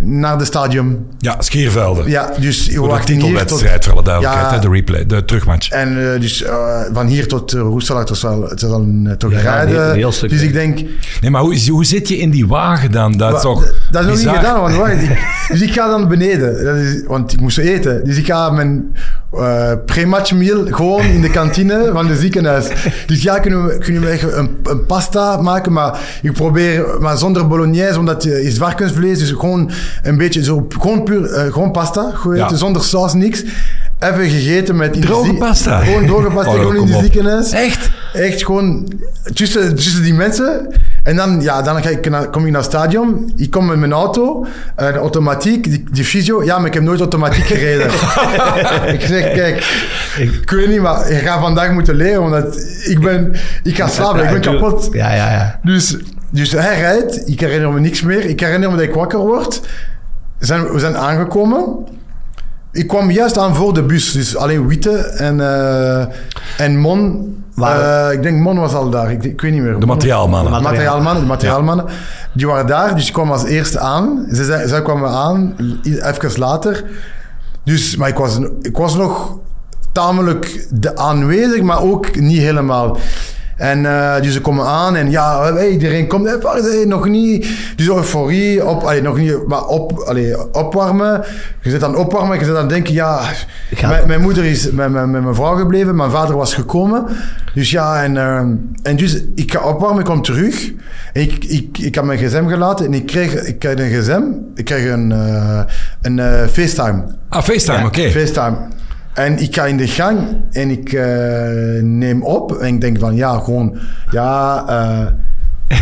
[0.05, 1.07] naar de stadium.
[1.19, 2.09] Ja, Schiervelden.
[2.11, 3.27] Ja, dus je de wacht hier tot...
[3.29, 4.51] titelwedstrijd, voor alle duidelijkheid.
[4.51, 4.55] Ja.
[4.55, 5.71] hè, de replay, de terugmatch.
[5.71, 8.81] En eh, dus eh, van hier tot uh, Roeselaar, het is wel, het is wel
[8.81, 9.75] een, toch Ja, rijden.
[9.75, 10.81] een heel- een heel stuk, dus ik denk...
[11.21, 13.13] Nee, maar hoe, hoe zit je in die wagen dan?
[13.13, 14.93] Dat is toch dat is nog niet gedaan, want wacht.
[15.03, 15.19] ik-
[15.53, 18.05] dus ik ga dan beneden, dat is, want ik moest eten.
[18.05, 18.97] Dus ik ga mijn
[19.33, 22.69] eh pre-match meal gewoon in de kantine van de ziekenhuis.
[23.07, 27.17] Dus ja, kunnen we, kunnen we echt een, een pasta maken, maar ik probeer, maar
[27.19, 29.71] zonder bolognese, omdat je is varkensvlees, dus gewoon
[30.03, 32.55] een beetje zo, gewoon puur, eh, gewoon pasta, gewoon Ja.
[32.55, 33.43] zonder saus, niks.
[33.99, 35.03] Even gegeten met...
[35.03, 35.79] Droge pasta?
[35.79, 37.51] Gewoon droge pasta, Oh, gewoon in de ziekenhuis.
[37.51, 37.91] Echt?
[38.13, 38.93] Echt gewoon
[39.35, 40.67] tussen, tussen die mensen.
[41.03, 43.33] En dan, ja, dan ga ik naar, kom ik naar het stadion.
[43.37, 46.45] Ik kom met mijn auto, de automatiek, die, die fysio.
[46.45, 47.87] Ja, maar ik heb nooit automatiek gereden.
[48.97, 49.57] ik zeg, kijk,
[50.19, 54.25] ik weet niet, maar je gaat vandaag moeten leren, omdat ik ben, ik ga slapen,
[54.25, 54.89] ik ben kapot.
[54.93, 55.59] Ja, ja, ja.
[55.63, 55.97] Dus,
[56.33, 58.25] dus hij rijdt, ik herinner me niks meer.
[58.25, 59.61] Ik herinner me dat ik wakker word.
[60.39, 61.77] We zijn, we zijn aangekomen.
[62.73, 66.07] Ik kwam juist aan voor de bus, dus alleen Witte en, eh,
[66.59, 67.31] en Mon.
[67.57, 69.81] Eh, ik denk Mon was al daar, ik, ik weet niet meer.
[69.81, 70.53] De materiaalmannen.
[70.53, 71.85] De materiaalmannen, de materiaalmannen.
[72.33, 74.27] Die waren daar, dus ik kwam als eerste aan.
[74.31, 76.85] Zei- zij kwamen aan, even later.
[77.65, 79.39] Dus, maar ik was, ik was nog
[79.93, 82.97] tamelijk de- aanwezig, maar ook niet helemaal.
[83.57, 87.49] En eh, dus ze komen aan en ja, hey, iedereen komt, hey, hey, nog niet.
[87.77, 91.25] Dus euforie, op, allee, nog niet, maar op, allee, opwarmen.
[91.63, 93.21] Je zit aan opwarmen, je zit aan denken, ja,
[93.81, 97.07] mijn, mijn moeder is met, met, met mijn vrouw gebleven, mijn vader was gekomen.
[97.55, 98.37] Dus ja, en, eh,
[98.83, 100.73] en dus ik ga opwarmen, ik kom terug.
[101.13, 104.23] En ik, ik, ik heb mijn gsm gelaten en ik kreeg, ik kreeg een gsm,
[104.55, 105.61] ik kreeg een, eh,
[106.03, 107.05] een eh, FaceTime.
[107.29, 108.11] Ah, FaceTime, oké.
[108.11, 108.57] FaceTime.
[109.15, 110.19] En ik ga in de gang
[110.53, 113.79] en ik eh, neem op en ik denk van ja, gewoon,
[114.11, 114.65] ja.
[114.69, 115.77] eh.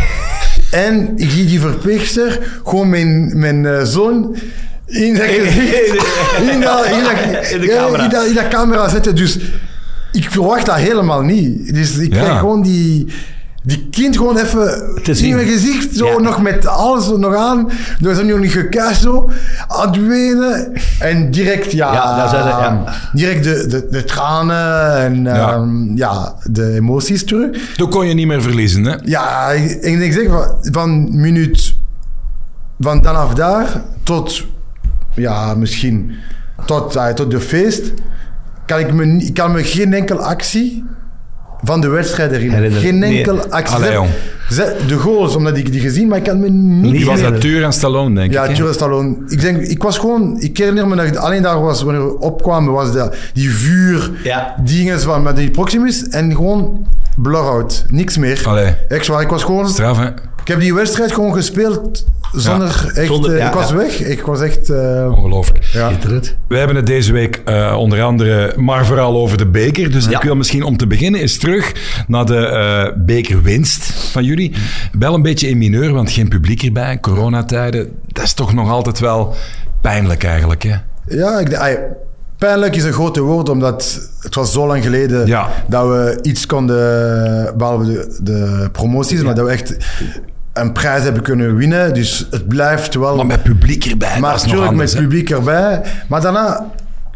[0.87, 4.37] en ik zie die verpleegster gewoon mijn, mijn eh, zoon
[4.87, 5.87] in dat gezicht,
[6.53, 8.05] in, dat, in, dat, In de camera.
[8.05, 9.15] in, dat, in dat camera zetten.
[9.17, 9.39] Dus
[10.13, 11.75] ik verwacht dat helemaal niet.
[11.75, 12.21] Dus ik Ja.
[12.23, 13.07] krijg gewoon die,
[13.63, 15.29] die kind gewoon even Te zien.
[15.29, 16.19] in mijn gezicht, zo Ja.
[16.19, 17.71] nog met alles nog aan.
[18.05, 19.31] Er zijn nog niet gekuist, zo,
[19.69, 20.73] aan het wenen.
[21.01, 25.53] En direct, ja, Ja, direct de, de, de tranen en Ja.
[25.53, 27.75] ehm, ja, de emoties terug.
[27.77, 28.95] Toen kon je niet meer verliezen, hè?
[29.05, 31.77] Ja, ik, ik denk zeg van, van minuut,
[32.79, 34.45] van dan af daar tot,
[35.15, 36.13] ja, misschien
[36.67, 37.83] tot, ah, tot de feest,
[38.67, 40.85] kan ik me, ik kan me geen enkele actie
[41.63, 42.73] van de wedstrijd herinneren.
[42.73, 42.91] Herinneren.
[43.01, 43.19] Geen Nee.
[43.19, 43.79] enkele actie.
[44.87, 47.65] De goals, omdat ik die gezien, maar ik kan me niet Die was dat Tuur
[47.65, 48.49] en Stallone, denk Ja, ik.
[48.49, 48.55] hè?
[48.55, 49.17] Tuur Stallone.
[49.29, 52.73] Ik denk, ik was gewoon, ik herinner me nog, alleen daar was, wanneer we opkwamen,
[52.73, 54.55] was dat, die vuur, Ja.
[54.65, 57.85] dingen van met die Proximus en gewoon blur-out.
[57.89, 58.43] Niks meer.
[58.47, 60.09] Allee, Echt waar, ik was gewoon, straf, hè?
[60.43, 63.77] Ik heb die wedstrijd gewoon gespeeld zonder echt, Zonder- eh, ja, ik was ja.
[63.77, 64.01] weg.
[64.01, 65.65] Ik was echt, eh, Ongelooflijk.
[65.65, 66.37] Schitterend.
[66.49, 69.91] We hebben het deze week eh, onder andere, maar vooral over de beker.
[69.91, 70.17] Dus Ja.
[70.17, 71.73] ik wil misschien om te beginnen eens terug
[72.07, 74.53] naar de eh, bekerwinst van jullie.
[74.99, 77.89] Wel een beetje in mineur, want geen publiek erbij, coronatijden.
[78.07, 79.35] Dat is toch nog altijd wel
[79.81, 80.75] pijnlijk eigenlijk, hè?
[81.09, 81.77] Ja, ik, ai,
[82.41, 85.49] pijnlijk is een grote woord, omdat het was zo lang geleden Ja.
[85.69, 89.77] dat we iets konden, behalve de, de promoties, maar dat we echt
[90.53, 91.95] een prijs hebben kunnen winnen.
[91.95, 93.17] Dus het blijft wel...
[93.17, 95.83] Maar met publiek erbij, Maar natuurlijk met publiek erbij.
[96.09, 96.67] Maar daarna,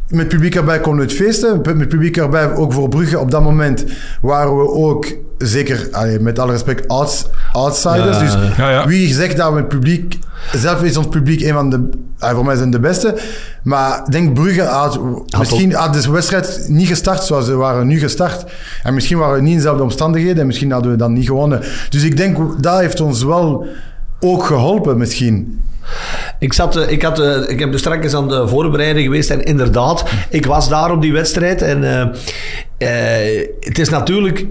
[0.08, 1.60] met publiek erbij kon het feesten.
[1.62, 3.84] Met publiek erbij, ook voor Brugge, op dat moment
[4.20, 5.06] waren we ook,
[5.38, 8.16] zeker allee, met alle respect, outs, outsiders.
[8.16, 8.22] Ja.
[8.22, 8.86] dus Ja, ja.
[8.86, 10.18] wie zegt dat we met publiek...
[10.52, 11.88] Zelf is ons publiek een van de...
[12.18, 13.18] voor mij zijn de beste.
[13.62, 15.00] Maar ik denk Brugge had...
[15.38, 18.44] misschien had de wedstrijd niet gestart zoals ze waren nu gestart.
[18.82, 20.40] En misschien waren we niet in dezelfde omstandigheden.
[20.40, 21.60] En misschien hadden we dan niet gewonnen.
[21.90, 23.66] Dus ik denk, dat heeft ons wel
[24.20, 25.60] ook geholpen misschien.
[26.38, 29.44] Ik, zat, eh, ik, had, eh, ik heb dus straks aan de voorbereiding geweest en
[29.44, 31.62] inderdaad, ik was daar op die wedstrijd.
[31.62, 32.00] En eh,
[32.78, 34.46] eh, het is natuurlijk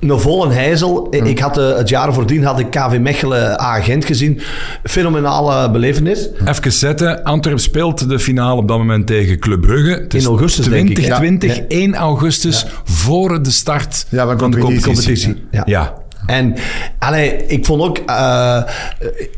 [0.00, 1.06] een volle heizel.
[1.10, 4.40] Ik had het jaar voordien had ik KV Mechelen agent gezien.
[4.84, 6.28] Fenomenale belevenis.
[6.46, 7.22] Even zetten.
[7.22, 9.90] Antwerp speelt de finale op dat moment tegen Club Brugge.
[9.90, 11.16] Het is In augustus, denk ik, ja.
[11.16, 11.62] 2020, Ja.
[11.68, 14.92] 1 augustus, voor de start Ja, van van de competitie.
[14.92, 15.44] competitie.
[15.64, 15.94] Ja.
[16.30, 16.54] En
[16.98, 18.62] allee, ik vond ook, eh,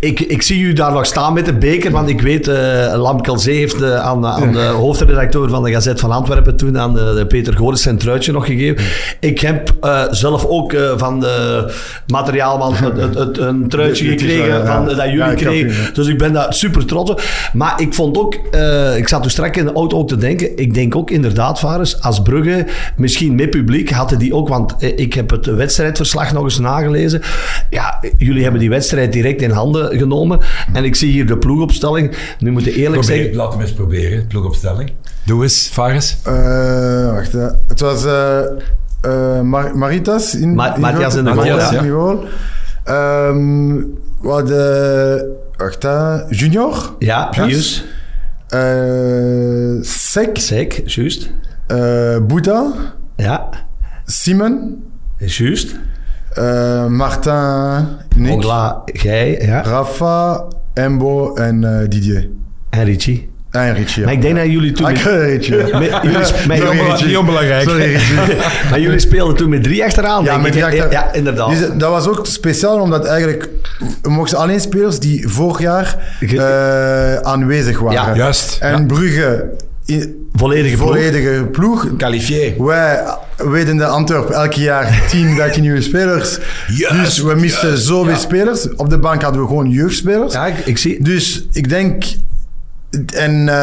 [0.00, 3.22] ik, ik zie u daar nog staan met de beker, want ik weet, eh Lam
[3.22, 7.14] Calzee heeft eh, aan, aan de hoofdredacteur van de Gazet van Antwerpen toen aan de,
[7.16, 8.84] de Peter Goris zijn truitje nog gegeven.
[9.20, 11.66] Ik heb eh, zelf ook van de
[12.06, 15.94] materiaalman het, het, het- een truitje gekregen van, dat jullie Ja, kregen.
[15.94, 17.22] Dus ik ben daar super trots op.
[17.52, 18.34] Maar ik vond ook,
[18.96, 22.00] ik zat toen strak in de auto ook te denken, ik denk ook inderdaad, Vares,
[22.02, 26.58] als Brugge, misschien met publiek, hadden die ook, want ik heb het wedstrijdverslag nog eens
[26.82, 27.20] nagelezen.
[27.70, 30.40] Ja, jullie hebben die wedstrijd direct in handen genomen.
[30.72, 32.16] En ik zie hier de ploegopstelling.
[32.38, 33.36] Nu moet ik eerlijk Probeer, zeggen...
[33.36, 34.92] laten we eens proberen, ploegopstelling.
[35.24, 36.16] Doe eens, Fares.
[36.24, 37.48] Eh, wacht, hè.
[37.68, 38.38] het was eh,
[39.00, 41.70] eh, Mar- Maritas in, Ma- Matthias in de goal, ja.
[41.72, 42.24] in de goal.
[42.84, 43.76] Ehm,
[44.20, 47.46] we hadden, wacht, hè, Junior, Ja, Pius.
[47.46, 47.84] Pius.
[48.48, 51.30] eh Sek, Zeker, juist.
[51.66, 52.72] eh Boeta,
[53.16, 53.48] Ja,
[54.06, 54.84] Simon,
[55.18, 55.74] juist.
[56.34, 59.62] Eh, Martin, Nick, Ongla, jij, ja.
[59.62, 62.28] Rafa, Embo en eh, Didier.
[62.70, 63.30] En Richie.
[63.50, 63.98] En Richie.
[64.00, 64.04] ja.
[64.04, 64.86] Maar ik denk dat jullie toen...
[64.86, 65.56] Met- ik- Richie.
[65.78, 67.06] met- jullie, Sorry, Niet Richie.
[67.06, 67.62] niet onbelangrijk.
[67.68, 68.16] Sorry, Richie.
[68.70, 70.68] maar jullie speelden toen met drie achteraan, Ja, denk met ik, die hè?
[70.68, 70.92] achter...
[70.92, 71.50] Ja, inderdaad.
[71.50, 73.48] Dus, dat was ook speciaal, omdat eigenlijk...
[74.02, 78.06] Mochten alleen spelers die vorig jaar eh, aanwezig waren.
[78.06, 78.14] Ja.
[78.16, 78.56] Juist.
[78.60, 78.86] En ja.
[78.86, 79.50] Brugge,
[79.84, 80.88] in, Volledige ploeg.
[80.88, 81.88] volledige ploeg.
[81.96, 82.54] Qualifié.
[82.58, 83.04] Wij
[83.36, 86.38] weten de Antwerpen elke jaar 10, 13 nieuwe spelers.
[86.90, 88.18] Dus we misten juist, zoveel ja.
[88.18, 88.74] spelers.
[88.76, 90.32] Op de bank hadden we gewoon jeugdspelers.
[90.32, 91.02] Ja, ik, ik zie...
[91.02, 92.04] Dus ik denk...
[93.14, 93.54] En eh,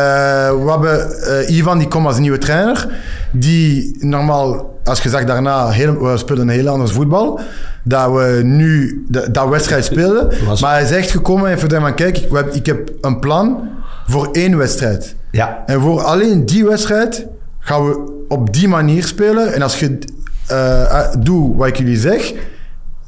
[0.64, 2.88] we hebben eh, Ivan, die komt als nieuwe trainer.
[3.32, 7.40] Die normaal, als je zag daarna, heel, we speelden een heel anders voetbal.
[7.84, 10.30] Dat we nu de, dat wedstrijd speelden.
[10.46, 13.70] Was- Maar hij is echt gekomen en vertelde kijk, ik heb, ik heb een plan
[14.08, 15.16] voor één wedstrijd.
[15.32, 17.26] Ja, En voor alleen die wedstrijd
[17.60, 19.54] gaan we op die manier spelen.
[19.54, 20.00] En als je
[20.48, 22.34] eh, eh, doet wat ik jullie zeg,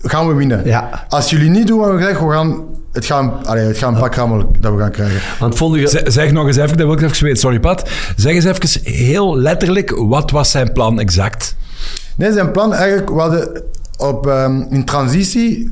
[0.01, 0.65] gaan we winnen.
[0.65, 1.05] Ja.
[1.10, 3.99] Als jullie niet doen wat we zeggen, we gaan, het gaan, allee, het gaan een
[3.99, 5.21] pak rammel dat we gaan krijgen.
[5.39, 6.03] want vonden je...
[6.05, 7.39] Zeg nog eens even, dat wil ik even weten.
[7.39, 7.89] Sorry, Pat.
[8.15, 11.55] Zeg eens even heel letterlijk, wat was zijn plan exact?
[12.15, 13.63] Nee, zijn plan eigenlijk, we hadden
[13.97, 15.71] op, ehm, in transitie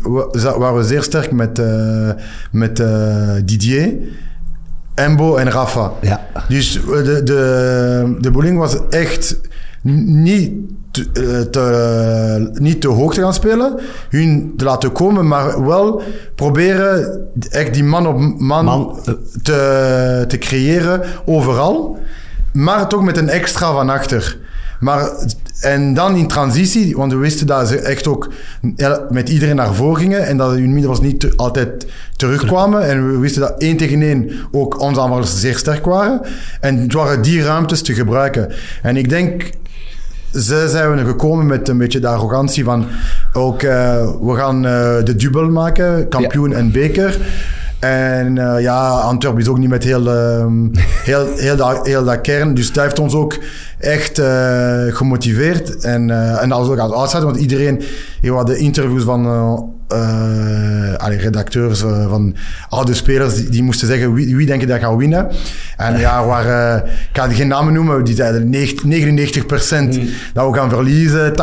[0.58, 2.10] waren we zeer sterk met, eh,
[2.52, 3.94] met eh, Didier,
[5.00, 5.92] Embo en Rafa.
[6.02, 6.28] Ja.
[6.48, 9.40] Dus de, de, de bedoeling was echt
[9.82, 10.52] niet
[10.92, 16.02] te, eh, te, niet te hoog te gaan spelen, hun te laten komen, maar wel
[16.36, 19.14] proberen echt die man op man, Man, eh.
[19.44, 21.98] te, te creëren overal,
[22.54, 24.38] maar toch met een extra van achter.
[24.80, 25.10] Maar,
[25.62, 28.30] en dan in transitie, want we wisten dat ze echt ook
[29.10, 32.88] met iedereen naar voren gingen en dat hun middenvelders niet te- altijd terugkwamen.
[32.90, 36.22] En we wisten dat één tegen één ook onze aanvallers zeer sterk waren.
[36.62, 38.52] En het waren die ruimtes te gebruiken.
[38.82, 39.50] En ik denk,
[40.34, 42.86] ze zijn we gekomen met een beetje de arrogantie van
[43.34, 47.18] ook, eh, we gaan eh, de dubbel maken, kampioen en beker.
[47.80, 50.68] En eh, ja, Antwerpen is ook niet met heel, ehm,
[51.10, 52.54] heel, heel, dat, heel dat kern.
[52.54, 53.38] Dus dat heeft ons ook
[53.78, 55.80] echt eh, gemotiveerd.
[55.80, 57.82] En, eh en als ook als outsider, want iedereen...
[58.22, 59.26] Je had de interviews van...
[60.98, 62.36] allee, redacteurs van
[62.70, 65.28] oude spelers, die, die moesten zeggen wie, wie denk je dat gaat winnen.
[65.78, 68.58] En ja, waar, ik ga geen namen noemen, die zeiden 99%
[70.34, 71.34] dat we gaan verliezen,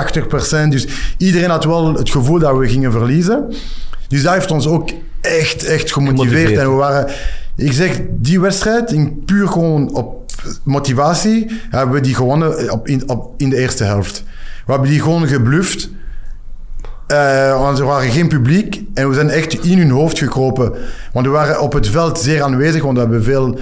[0.66, 0.86] 80% Dus
[1.18, 3.48] iedereen had wel het gevoel dat we gingen verliezen.
[4.08, 4.90] Dus dat heeft ons ook
[5.20, 6.28] echt, echt gemotiveerd.
[6.28, 6.60] Gemotiveerd.
[6.60, 7.12] En we waren,
[7.56, 13.08] ik zeg, die wedstrijd, in puur gewoon op motivatie, hebben we die gewonnen op, in,
[13.08, 14.24] op, in de eerste helft.
[14.66, 15.88] We hebben die gewoon gebluft.
[17.06, 20.72] Eh, want er waren geen publiek en we zijn echt in hun hoofd gekropen.
[21.12, 23.58] Want we waren op het veld zeer aanwezig, want we hebben veel,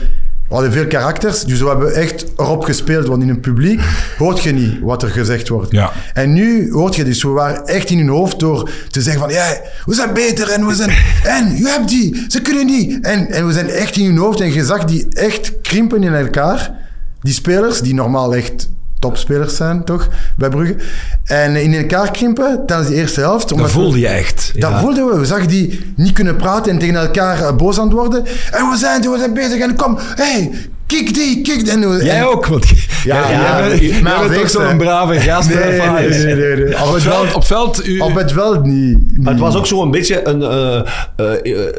[0.48, 1.44] we hadden veel karakters.
[1.44, 3.80] Dus we hebben echt erop gespeeld, want in het publiek
[4.18, 5.72] hoort je niet wat er gezegd wordt.
[5.72, 5.92] Ja.
[6.14, 9.32] En nu hoort je dus, we waren echt in hun hoofd door te zeggen van,
[9.32, 10.90] ja, we zijn beter en we zijn,
[11.38, 13.04] en je hebt die, ze kunnen niet.
[13.06, 16.14] En, en we zijn echt in hun hoofd en je zag die echt krimpen in
[16.14, 16.82] elkaar.
[17.20, 18.68] Die spelers, die normaal echt
[19.08, 20.76] topspelers zijn, toch, bij Brugge.
[21.24, 23.48] En in elkaar krimpen tijdens de eerste helft.
[23.58, 24.50] Dat voelde je echt.
[24.54, 24.80] dat Ja.
[24.80, 25.18] voelden we.
[25.18, 28.24] We zagen die niet kunnen praten en tegen elkaar eh, boos aan het worden.
[28.50, 30.50] En we zijn, we zijn bezig en kom, hey,
[30.86, 32.04] kick die, kick die.
[32.04, 35.48] Jij ook, want Ja, jij, ja, jij bent, maar jij bent toch zo'n brave gast.
[35.48, 36.82] Nee, nee, van- nee, nee, nee, nee.
[36.82, 39.18] Op het veld, op het veld u, Op het veld niet.
[39.18, 40.42] Maar het was ook zo'n beetje een...
[40.42, 40.76] eh,
[41.16, 41.74] eh, eh,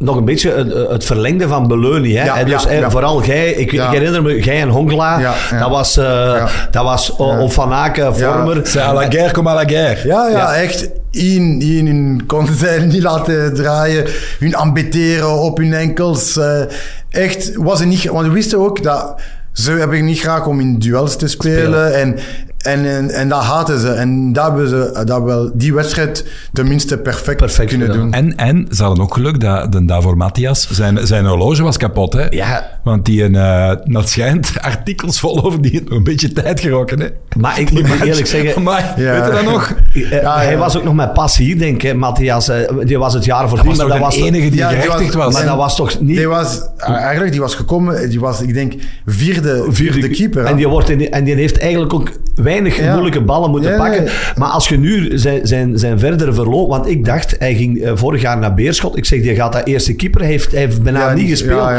[0.00, 2.18] nog een beetje eh, het verlengde van Beleunie.
[2.18, 2.24] Hè?
[2.24, 2.90] Ja, En dus, ja, ja.
[2.90, 3.86] Vooral jij, ik, Ja.
[3.86, 5.58] ik herinner me, jij en Hongla, Ja, ja.
[5.58, 7.40] dat was, eh dat was Ja.
[7.40, 8.56] op Van Aken, Vormer.
[8.66, 10.06] C'est à la guerre comme à la guerre.
[10.08, 10.54] Ja, ja, Ja.
[10.54, 10.88] echt.
[11.10, 14.04] In, in konden zij niet laten draaien.
[14.38, 16.36] Hun ambeteren op hun enkels.
[16.36, 16.60] eh,
[17.10, 18.04] echt, was het niet...
[18.04, 19.20] Want we wisten ook dat...
[19.52, 21.88] Ze hebben niet graag om in duels te spelen.
[21.88, 21.94] Spelen.
[21.94, 22.16] En,
[22.62, 23.88] en, en, en dat haten ze.
[23.90, 28.02] En dat hebben ze dat wel, die wedstrijd tenminste perfect, Perfect kunnen gedaan.
[28.02, 28.12] doen.
[28.12, 32.12] En, en ze hadden ook geluk dat de Davor Matthias, zijn, zijn horloge was kapot.
[32.12, 32.26] Hè?
[32.30, 32.79] Ja.
[32.84, 36.60] Want die, een, eh dat schijnt, artikels vol over die heeft nog een beetje tijd
[36.60, 37.00] gerokken.
[37.00, 37.06] Hè?
[37.38, 38.62] Maar ik moet je eerlijk zeggen...
[38.70, 39.12] Maar, Ja.
[39.12, 39.74] weet je dat nog?
[39.94, 40.58] eh, Ja, hij ja.
[40.58, 42.48] was ook nog met passie hier, denk ik, Matthias.
[42.48, 45.14] eh, Die was het jaar Dat voordien, was maar dat de was enige die gerechtigd
[45.14, 45.34] was- was.
[45.34, 46.16] Maar dat was toch niet...
[46.16, 48.72] Die was, eigenlijk, die was gekomen, die was, ik denk,
[49.06, 50.44] vierde, vierde keeper.
[50.44, 52.92] En die, wordt in, en die heeft eigenlijk ook weinig Ja.
[52.92, 54.04] moeilijke ballen moeten Ja, pakken.
[54.04, 54.12] nee.
[54.36, 56.68] Maar als je nu zijn, zijn, zijn verdere verloop...
[56.68, 58.96] Want ik dacht, hij ging eh, vorig jaar naar Beerschot.
[58.96, 60.20] Ik zeg, die gaat dat eerste keeper.
[60.20, 61.70] Hij heeft, hij heeft bijna Ja, niet die- gespeeld.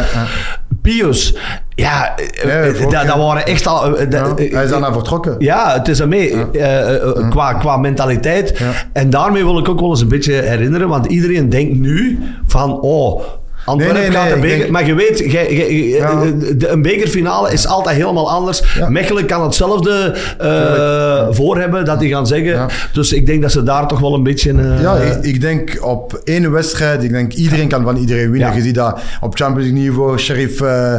[0.83, 1.03] Ja, ja, ja.
[1.03, 1.35] Pius,
[1.75, 3.97] ja, eh, Ja, eh, dat, waren echt al...
[3.97, 5.35] eh, Ja, hij is daarna vertrokken.
[5.39, 6.49] ja, het is ermee.
[6.51, 8.57] eh, qua, qua mentaliteit.
[8.57, 8.71] Ja.
[8.93, 10.87] En daarmee wil ik ook wel eens een beetje herinneren.
[10.87, 12.79] Want iedereen denkt nu van...
[12.81, 13.21] Oh,
[13.65, 14.57] Antwerpen Nee, nee, gaat ik beker...
[14.57, 16.23] denk- Maar je weet, Ja.
[16.57, 18.61] de- een bekerfinale is altijd helemaal anders.
[18.77, 18.89] Ja.
[18.89, 22.67] Mechelen kan hetzelfde eh, voor hebben dat die gaan zeggen.
[22.93, 24.51] Dus ik denk dat ze daar toch wel een beetje...
[24.51, 28.55] eh, Ja, ik, ik denk op één wedstrijd, ik denk iedereen kan van iedereen winnen.
[28.55, 30.95] Je ziet dat op Champions League niveau, Sheriff uh,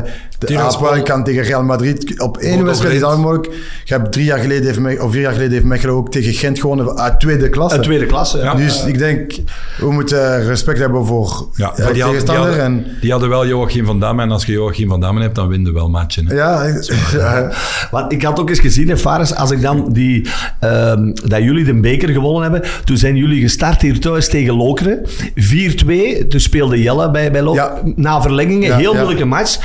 [0.46, 2.20] de kan tegen Real Madrid.
[2.20, 3.54] Op één wedstrijd is dat mogelijk.
[3.84, 6.32] Je hebt drie jaar geleden, heeft Me- of vier jaar geleden heeft Mechelen ook tegen
[6.32, 7.76] Gent gewonnen uit tweede klasse.
[7.76, 8.38] een tweede klasse.
[8.38, 8.54] Ja.
[8.54, 9.32] Dus ik denk,
[9.78, 12.44] we moeten respect hebben voor Ja, eh, die, hadden, die, tegenstander.
[12.44, 14.22] hadden, en, die hadden wel Joachim van Damme.
[14.22, 16.26] En als je Joachim van Damme hebt, dan win je wel matchen.
[16.26, 16.34] Hè?
[16.34, 16.64] ja,
[17.12, 17.50] ja,
[17.90, 20.28] Want ik had ook eens gezien, hè, Fares, als ik dan die,
[20.60, 25.00] ehm, dat jullie de beker gewonnen hebben, toen zijn jullie gestart hier thuis tegen Lokeren.
[25.34, 27.70] 4-2, toen speelde Jelle bij, bij Lokeren.
[27.84, 27.92] Ja.
[27.96, 28.98] Na verlengingen, Ja, heel ja.
[28.98, 29.58] moeilijke match.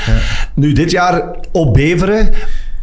[0.54, 2.30] Nu dit jaar op Beveren,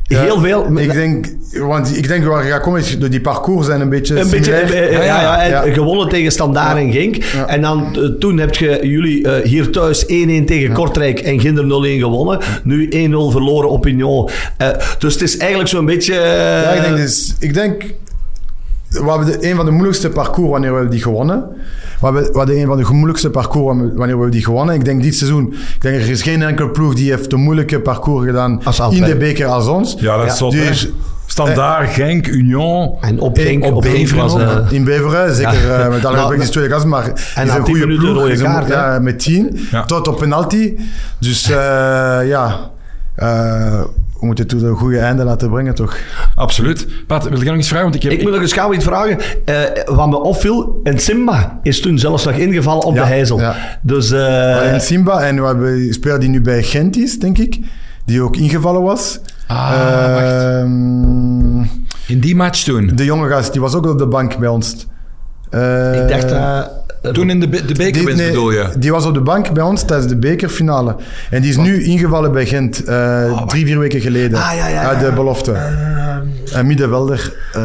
[0.08, 0.78] heel veel...
[0.78, 3.88] Ik denk, want ik denk waar je gaat komen, is door die parcours zijn een
[3.88, 4.88] beetje Een beetje, similair.
[4.90, 7.16] eh, ja, ja, gewonnen tegen Standaard en Genk.
[7.16, 7.46] Ja.
[7.46, 10.06] En dan eh, toen heb je jullie eh, hier thuis 1-1
[10.46, 11.66] tegen Kortrijk en Ginder 0-1
[12.00, 12.38] gewonnen.
[12.62, 12.92] Nu 1-0
[13.32, 14.30] verloren op Union.
[14.56, 14.68] Eh,
[14.98, 16.14] dus het is eigenlijk zo'n beetje...
[16.14, 17.84] eh, Ja, ik denk, dus, ik denk
[19.02, 21.44] we hebben de, een van de moeilijkste parcours wanneer we die gewonnen.
[22.00, 24.74] We hebben, we hadden een van de moeilijkste parcours wanneer we die gewonnen.
[24.74, 27.80] Ik denk dit seizoen, ik denk er is geen enkele ploeg die heeft een moeilijke
[27.80, 29.96] parcours gedaan Als in de beker als ons.
[29.98, 30.66] Ja, dat is zot, hè.
[30.66, 30.88] Dus
[31.26, 32.94] Standaard, Genk, Union.
[33.00, 35.78] En op Eh, Genk, op op Beveren eh, in Beveren, zeker Ja.
[35.78, 37.04] eh, met alle respect, is tweede klas, maar
[37.34, 38.16] en is een 10 goede ploeg.
[38.16, 39.84] rode een- kaart, ja, met 10, Ja.
[39.84, 40.74] tot op penalty.
[41.18, 41.56] Dus eh,
[42.28, 42.70] ja,
[43.14, 43.80] eh,
[44.24, 45.96] we moeten het tot een goede einde laten brengen, toch?
[46.34, 46.86] Absoluut.
[47.06, 47.84] Pat, wil je nog iets vragen?
[47.84, 48.12] Want ik heb...
[48.12, 49.18] Ik moet nog eens gauw iets vragen.
[49.44, 49.54] Eh,
[49.86, 53.38] wat me opviel, en Simba is toen zelfs nog ingevallen op Ja, de Heizel.
[53.40, 53.54] ja.
[53.82, 57.38] Dus eh, en Simba, en we hebben een speler die nu bij Gent is, denk
[57.38, 57.58] ik,
[58.04, 59.20] die ook ingevallen was.
[59.46, 59.72] Ah,
[60.60, 61.58] Ehm,
[62.06, 62.90] In die match toen.
[62.94, 64.86] de jonge gast, die was ook op de bank bij ons.
[65.50, 66.30] Eh, ik dacht...
[67.04, 68.66] eh, Toen in de, be- de die, bekerwinst nee, bedoel je?
[68.78, 70.96] die was op de bank bij ons tijdens de bekerfinale.
[71.30, 74.38] En die is nu ingevallen bij Gent, eh, drie, vier weken geleden.
[74.38, 75.06] Ah, ja, ja, Uit ja.
[75.08, 75.52] de belofte.
[76.52, 77.32] eh, middenvelder.
[77.52, 77.62] eh,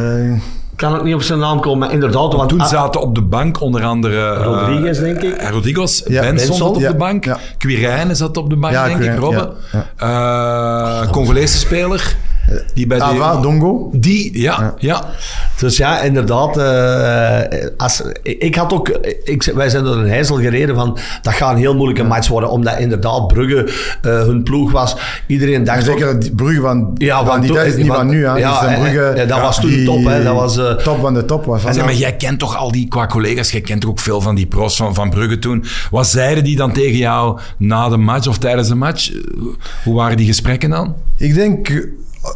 [0.76, 2.34] kan het niet op zijn naam komen, maar inderdaad.
[2.34, 4.34] Want, Toen ah, zaten op de bank onder andere...
[4.34, 5.42] Rodriguez, denk ik.
[5.52, 7.26] Rodriguez, Ja, Benson zat op ja, de bank.
[7.26, 7.38] ja.
[7.58, 9.50] Quirijnen zat op de bank, Ja, denk ik, Robben.
[9.98, 12.16] ja, Eh, Congolese speler.
[12.74, 13.42] Die bij Ava, de...
[13.42, 13.90] Dongo.
[13.94, 15.06] Die, ja, ja.
[15.60, 16.58] Dus ja, inderdaad.
[16.58, 18.88] eh, als, ik had ook,
[19.24, 22.50] ik, wij zijn door een hijzel gereden van dat gaat een heel moeilijke match worden,
[22.50, 23.64] omdat inderdaad Brugge
[24.02, 24.96] eh, hun ploeg was.
[25.28, 28.26] Iedereen dacht Zeker Brugge van, Ja, van van die tijd is niet van- van nu.
[28.26, 28.36] Hè.
[28.36, 30.24] ja, Dus, eh, Brugge, eh, dat was toen die top, hè.
[30.24, 31.46] Dat was, top van de top.
[31.46, 34.00] Was En zeg maar, jij kent toch al die, qua collega's, jij kent toch ook
[34.00, 35.64] veel van die pros van, van Brugge toen.
[35.92, 39.12] Wat zeiden die dan tegen jou na de match of tijdens de match?
[39.84, 40.96] Hoe waren die gesprekken dan?
[41.18, 41.84] Ik denk,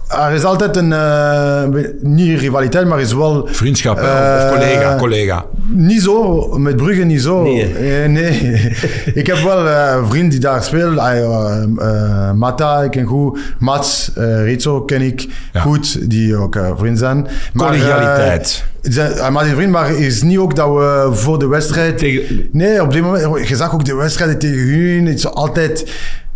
[0.08, 1.64] er is altijd een, eh,
[2.02, 3.48] niet rivaliteit, maar is wel...
[3.52, 4.04] Vriendschap, hè?
[4.38, 5.46] Eh, of collega, collega.
[5.68, 7.44] Niet zo, met Brugge niet zo.
[7.44, 7.74] Nee.
[7.74, 8.72] Eh, nee.
[9.14, 10.98] ik heb wel eh, een vriend die daar speelt.
[10.98, 13.40] Ah, eh, eh, Mata, ik ken goed.
[13.60, 15.60] Mats, uh, Rizzo ken ik Ja.
[15.62, 17.28] goed, die ook eh, vriend zijn.
[17.54, 18.64] Maar, Collegialiteit.
[18.94, 21.98] Hij maakt een vriend, maar het is niet ook dat we voor de wedstrijd...
[21.98, 25.06] Tegen- Nee, op dit moment, je zag ook de wedstrijden tegen hun.
[25.06, 25.86] Het is altijd...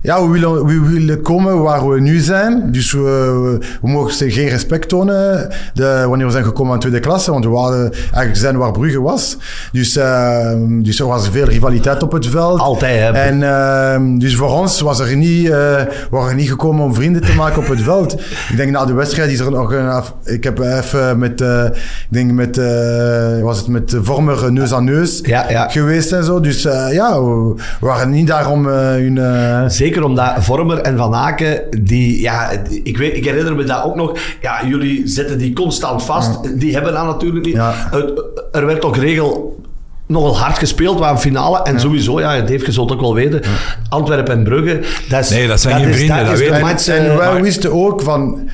[0.08, 2.72] Ja, we willen, we willen komen waar we nu zijn.
[2.72, 7.32] Dus we, we mogen geen respect tonen de, wanneer we zijn gekomen aan tweede klasse.
[7.32, 9.38] Want we waren eigenlijk zijn waar Brugge was.
[9.72, 12.60] Dus, eh, dus er was veel rivaliteit op het veld.
[12.60, 13.22] Altijd, hè.
[13.22, 17.22] En eh, dus voor ons was er niet, eh, waren we niet gekomen om vrienden
[17.22, 18.14] te maken op het veld.
[18.50, 20.02] Ik denk na de wedstrijd is er nog een...
[20.24, 21.42] Ik heb even met...
[21.42, 22.58] eh, ik denk met...
[22.58, 25.70] eh, was het met Vormer neus aan neus Ja, ja.
[25.70, 26.40] geweest en zo.
[26.40, 29.18] Dus ja, we, waren niet daar om hun...
[29.18, 29.64] eh,
[29.98, 32.50] Zeker omdat Vormer en Van Aken, die, ja,
[32.84, 34.18] ik, weet, ik herinner me dat ook nog.
[34.42, 36.60] Ja, jullie zetten die constant vast.
[36.60, 37.56] Die hebben dat natuurlijk niet.
[37.56, 37.74] Ja.
[37.92, 39.60] Het- er werd ook regel
[40.08, 41.62] nogal hard gespeeld, waar een finale.
[41.64, 43.42] En sowieso, ja, Dave, je zult ook wel weten,
[43.90, 44.80] Antwerpen en Brugge.
[45.10, 46.60] Dat is, Nee, dat zijn geen is, vrienden, dat is weet de ik.
[46.62, 48.50] En, match, en eh, wij maar- wisten ook van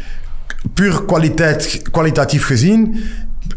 [0.74, 3.04] puur kwaliteit, kwalitatief gezien.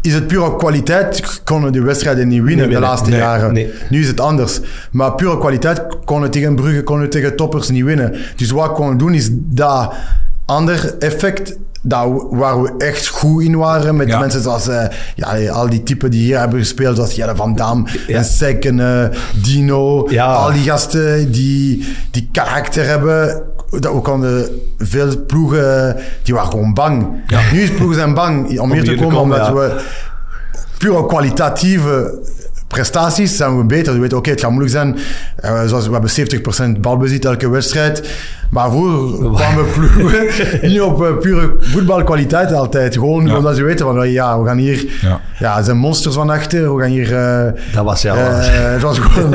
[0.07, 3.53] Is het puur op kwaliteit, konden de wedstrijden niet winnen de laatste Nee, jaren.
[3.53, 3.73] nee.
[3.89, 4.59] Nu is het anders.
[4.91, 8.15] Maar puur op kwaliteit konden tegen Brugge, konden tegen toppers niet winnen.
[8.35, 9.93] Dus wat we konden doen is dat
[10.45, 13.95] ander effect, dat, waar we echt goed in waren.
[13.95, 14.19] Met Ja.
[14.19, 17.87] mensen zoals eh, ja, al die typen die hier hebben gespeeld, zoals Jelle van Dam,
[18.07, 18.17] Ja.
[18.17, 20.07] en Sek en eh, Dino.
[20.09, 20.33] Ja.
[20.33, 23.41] Al die gasten die, die karakter hebben.
[23.69, 27.23] Dat we konden veel ploegen, die waren gewoon bang.
[27.51, 29.53] Nu is ploegen zijn bang om hier te komen, omdat ja.
[29.53, 29.81] we
[30.77, 32.19] puur kwalitatieve
[32.67, 33.93] prestaties zijn we beter.
[33.93, 34.95] We weten, oké, het gaat moeilijk zijn.
[35.35, 36.09] Eh, zoals, we hebben
[36.77, 38.09] 70% balbezit elke wedstrijd.
[38.49, 40.27] Maar vroeger kwamen ploegen
[40.69, 42.93] niet op eh, pure voetbalkwaliteit altijd.
[42.93, 43.37] Gewoon Ja.
[43.37, 44.85] omdat ze weten van, ja, we gaan hier...
[45.01, 45.21] Ja.
[45.39, 46.75] Ja, zijn monsters van achter.
[46.75, 47.15] We gaan hier...
[47.15, 48.15] eh, Dat was ja.
[48.73, 49.29] het was gewoon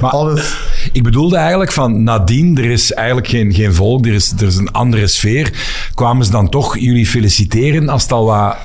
[0.00, 0.56] Maar- alles...
[0.92, 4.56] Ik bedoelde eigenlijk van nadien, er is eigenlijk geen, geen volk, er is, er is
[4.56, 5.50] een andere sfeer.
[5.94, 8.56] Kwamen ze dan toch jullie feliciteren als het al wat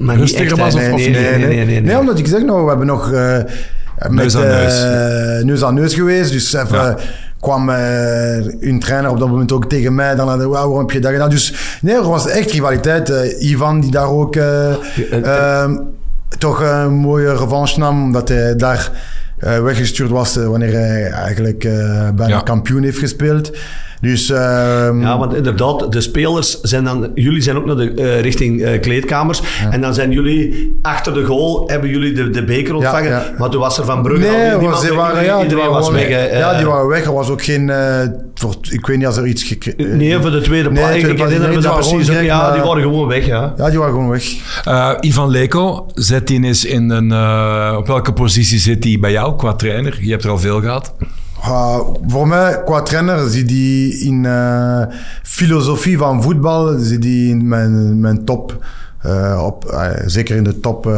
[0.00, 0.32] Maar was?
[0.32, 1.18] Of, Nee, of nee, niet?
[1.20, 1.98] nee, nee, nee, nee.
[1.98, 3.36] omdat ik zeg nou, we hebben nog eh,
[4.08, 5.44] met, aan eh, neus.
[5.44, 6.32] neus aan neus geweest.
[6.32, 6.96] Dus even Ja.
[7.40, 7.76] kwam eh
[8.60, 10.14] hun trainer op dat moment ook tegen mij.
[10.14, 11.30] Dan hadden we, "Wauw, waarom heb je dat gedaan?
[11.30, 13.10] Dus nee, er was echt rivaliteit.
[13.10, 14.72] Eh, Ivan, die daar ook eh,
[15.22, 15.76] ehm,
[16.38, 18.90] toch een mooie revanche nam, omdat hij daar
[19.38, 22.40] eh, weggestuurd was eh, wanneer hij eigenlijk eh, bijna Ja.
[22.40, 23.50] kampioen heeft gespeeld.
[24.00, 27.10] Dus ehm, Ja, want inderdaad, de spelers zijn dan...
[27.14, 29.42] Jullie zijn ook naar de eh, richting eh, kleedkamers.
[29.70, 33.10] En dan zijn jullie achter de goal, hebben jullie de, de beker ontvangen.
[33.10, 33.24] ja.
[33.38, 35.80] Maar toen was er van Brugge Nee, alweer was, die waren, ja, die iedereen waren
[35.80, 36.08] was weg.
[36.08, 36.38] hè.
[36.38, 37.04] ja, Eh, die waren weg.
[37.04, 37.70] Er was ook geen...
[37.70, 38.00] eh,
[38.34, 39.42] voor, ik weet niet als er iets...
[39.42, 40.96] gecre- Nee, voor de tweede Nee, plaats.
[40.96, 42.08] ik herinner nee, me die dat waren precies.
[42.08, 43.54] gewoon Ja, die waren gewoon weg, ja.
[43.56, 44.24] Ja, die waren gewoon weg.
[44.64, 47.12] Eh, Ivan Leko, zet die eens in een...
[47.12, 49.98] eh, op welke positie zit hij bij jou qua trainer?
[50.00, 50.94] Je hebt er al veel gehad.
[51.40, 54.82] Uh, voor mij, qua trainer, zit die in uh,
[55.22, 58.64] filosofie van voetbal, zit die in mijn, mijn top.
[59.06, 60.90] Uh, op, uh, zeker in de top,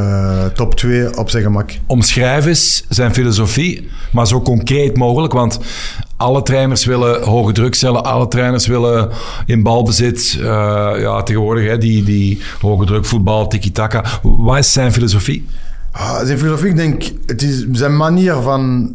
[0.54, 1.70] top 2 op zijn gemak.
[1.86, 5.32] Omschrijf eens zijn filosofie, maar zo concreet mogelijk.
[5.32, 5.58] Want
[6.16, 9.08] alle trainers willen hoge druk stellen, alle trainers willen
[9.46, 10.36] in balbezit.
[10.38, 10.44] Uh,
[10.98, 14.04] ja, tegenwoordig hè, die, die hoge druk voetbal, tiki-taka.
[14.22, 15.46] Wat is zijn filosofie?
[15.96, 18.90] Uh, zijn filosofie, ik denk, het is zijn manier van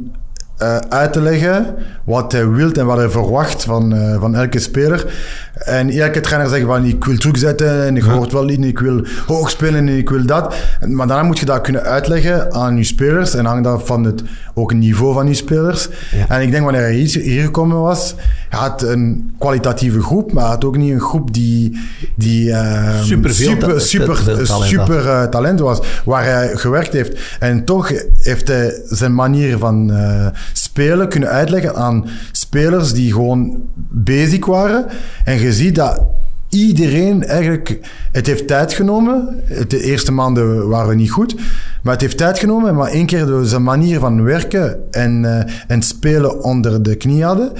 [0.61, 4.59] uh, uit te leggen wat hij wil en wat hij verwacht van, uh, van elke
[4.59, 5.13] speler.
[5.53, 8.11] En elke trainer zegt van ik wil druk zetten en ik ja.
[8.11, 10.55] hoort wel niet, ik wil hoog spelen en ik wil dat.
[10.87, 14.23] Maar daarna moet je dat kunnen uitleggen aan je spelers en hangt dat van het
[14.53, 15.89] ook niveau van je spelers.
[16.11, 16.27] Ja.
[16.27, 18.15] En ik denk wanneer hij hier, hier gekomen was,
[18.49, 21.77] had een kwalitatieve groep, maar hij had ook niet een groep die,
[22.15, 27.37] die uh, super, super, super, talent, super uh, talent was, waar hij gewerkt heeft.
[27.39, 33.61] En toch heeft hij zijn manier van uh, spelen kunnen uitleggen aan spelers die gewoon
[33.89, 34.85] basic waren.
[35.23, 36.01] En je ziet dat
[36.49, 37.79] iedereen eigenlijk...
[38.11, 39.43] Het heeft tijd genomen.
[39.67, 41.35] De eerste maanden waren niet goed.
[41.81, 42.75] Maar het heeft tijd genomen.
[42.75, 47.23] Maar één keer door zijn manier van werken en, eh, en spelen onder de knie
[47.23, 47.51] hadden...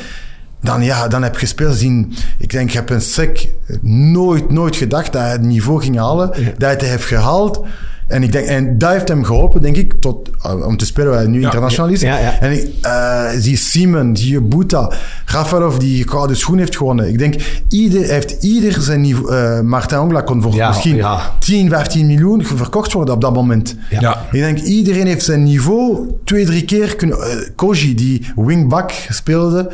[0.68, 2.14] Dan, ja, dan heb je spelers zien.
[2.38, 3.48] Ik denk, ik heb een sec
[3.82, 6.28] nooit, nooit gedacht dat hij het niveau ging halen.
[6.28, 7.66] Dat hij het heeft gehaald.
[8.08, 11.10] En, ik denk, en dat heeft hem geholpen, denk ik, tot, uh, om te spelen
[11.10, 12.02] waar hij nu internationaal is.
[12.02, 12.40] ja, ja.
[12.40, 14.92] En ik, eh, zie Simon, zie Buta,
[15.26, 17.10] Rafaelov die gouden schoen heeft gewonnen.
[17.10, 17.36] Ik denk,
[17.70, 19.36] ieder, heeft ieder zijn niveau...
[19.36, 21.32] eh Martin Ongla kon voor Ja, misschien ja.
[21.40, 23.76] 10, 15 miljoen verkocht worden op dat moment.
[23.90, 24.00] Ja.
[24.00, 24.26] Ja.
[24.32, 27.22] Ik denk, iedereen heeft zijn niveau twee, drie keer kunnen...
[27.22, 29.72] eh, Koji, die wingback speelde.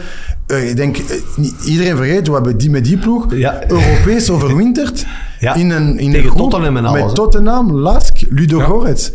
[0.54, 1.18] Eh, ik denk, eh,
[1.66, 3.62] iedereen vergeet, we hebben die met die ploeg Ja.
[3.68, 5.06] Europees overwinterd.
[5.40, 5.54] Ja.
[5.56, 7.02] In een, in Tegen een groep Tottenham en alles.
[7.04, 8.64] Met Tottenham, Lask, Ludo Ja.
[8.64, 9.12] Goretz.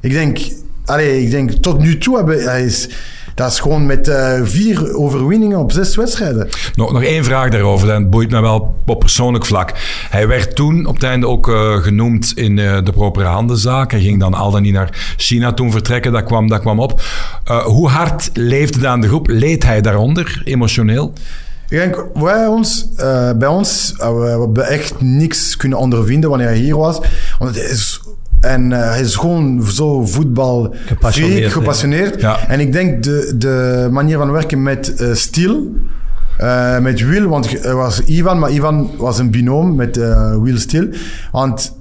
[0.00, 0.38] Ik denk,
[0.84, 2.42] allee, ik denk, tot nu toe hebben...
[2.42, 2.88] Hij is,
[3.34, 6.48] dat is gewoon met eh, vier overwinningen op zes wedstrijden.
[6.74, 9.72] Nog, nog één vraag daarover, dat boeit me wel op persoonlijk vlak.
[10.10, 13.90] Hij werd toen op het einde ook eh, genoemd in eh, de propere handenzaak.
[13.90, 17.02] Hij ging dan al dan niet naar China toen vertrekken, dat kwam, dat kwam op.
[17.44, 19.26] Eh, hoe hard leefde dat aan de groep?
[19.28, 21.12] Leed hij daaronder, emotioneel?
[21.68, 26.56] Ik denk, wij ons, eh, bij ons, we hebben echt niks kunnen ondervinden wanneer hij
[26.56, 27.00] hier was.
[27.38, 28.00] Want het is,
[28.40, 31.58] en hij is gewoon zo voetbal Gepassioneerd, freak, ja.
[31.58, 32.20] gepassioneerd.
[32.20, 32.48] Ja.
[32.48, 35.72] En ik denk de, de manier van werken met eh Stiel,
[36.38, 40.58] eh, met Will, want er was Ivan, maar Ivan was een binoom met eh Will
[40.58, 40.88] Stiel.
[41.32, 41.76] Want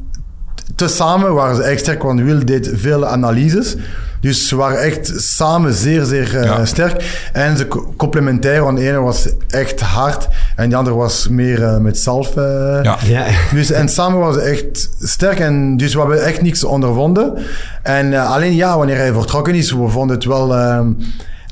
[0.76, 3.76] tezamen waren ze echt sterk, want Will deed veel analyses.
[4.22, 6.66] Dus ze waren echt samen zeer, zeer eh, Ja.
[6.66, 7.30] sterk.
[7.34, 11.64] En ze co- complementair, want de ene was echt hard en de andere was meer
[11.64, 12.36] eh, met zelf.
[12.36, 12.98] Ja.
[13.06, 13.26] Ja.
[13.54, 15.40] Dus, en samen waren ze echt sterk.
[15.40, 17.34] En dus we hebben echt niks ondervonden.
[17.82, 20.92] En alleen ja, wanneer hij vertrokken is, we vonden het wel ehm,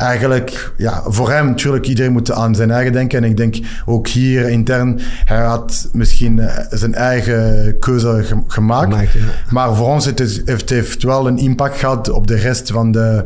[0.02, 0.74] eigenlijk...
[0.78, 3.24] Ja, voor hem natuurlijk, iedereen moet aan zijn eigen denken.
[3.24, 8.92] En ik denk ook hier intern, hij had misschien eh, zijn eigen keuze ge- gemaakt.
[8.94, 9.20] Gemaakt, ja.
[9.50, 13.24] Maar voor ons heeft het heeft, wel een impact gehad op de rest van de,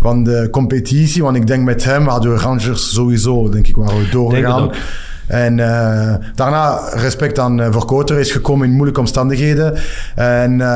[0.00, 1.22] van de competitie.
[1.22, 4.70] Want ik denk met hem hadden we Rangers sowieso, denk ik, waren we doorgegaan.
[5.28, 9.74] En eh, daarna respect aan uh, Verkoter hij is gekomen in moeilijke omstandigheden.
[10.14, 10.66] En eh,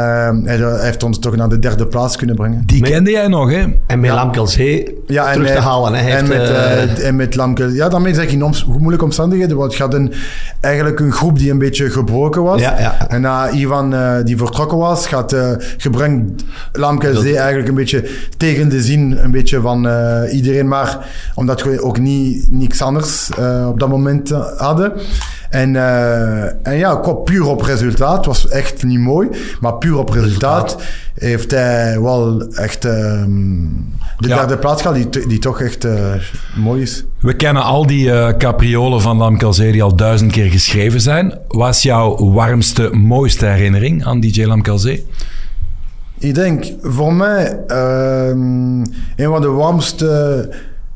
[0.45, 2.63] hij heeft ons toch naar de derde plaats kunnen brengen.
[2.67, 3.65] Die Met- kende jij nog, hè?
[3.87, 5.93] En met Lamkelzee Ja, en terug te hij- halen.
[5.95, 6.01] Hè.
[6.03, 7.39] Hij en, heeft, met, eh, eh, en met.
[7.73, 9.57] Ja, daarmee zeg ik in oms- moeilijke omstandigheden.
[9.57, 10.13] Want je had een,
[10.61, 12.61] eigenlijk een groep die een beetje gebroken was.
[12.61, 13.09] Ja, ja.
[13.09, 16.43] En na Ivan eh, die vertrokken was, gaat eh gebrengt
[16.73, 20.69] Lamke Zee eigenlijk een beetje tegen de zin een beetje van eh, iedereen.
[20.69, 20.99] Maar
[21.35, 24.93] omdat we ook niet, niks anders eh, op dat moment eh, hadden.
[25.51, 29.29] En, eh, en ja, puur op resultaat was echt niet mooi.
[29.61, 30.77] Maar puur op resultaat,
[31.15, 33.67] heeft hij wel echt ehm,
[34.19, 34.37] de Ja.
[34.37, 36.13] derde plaats gehad, die, die toch echt eh,
[36.57, 37.05] mooi is.
[37.21, 41.39] We kennen al die eh, capriolen van Lamkelzee die al duizend keer geschreven zijn.
[41.49, 45.07] Wat is jouw warmste, mooiste herinnering aan DJ Lamkelzee?
[46.19, 48.81] Ik denk, voor mij, ehm,
[49.17, 50.51] een van de warmste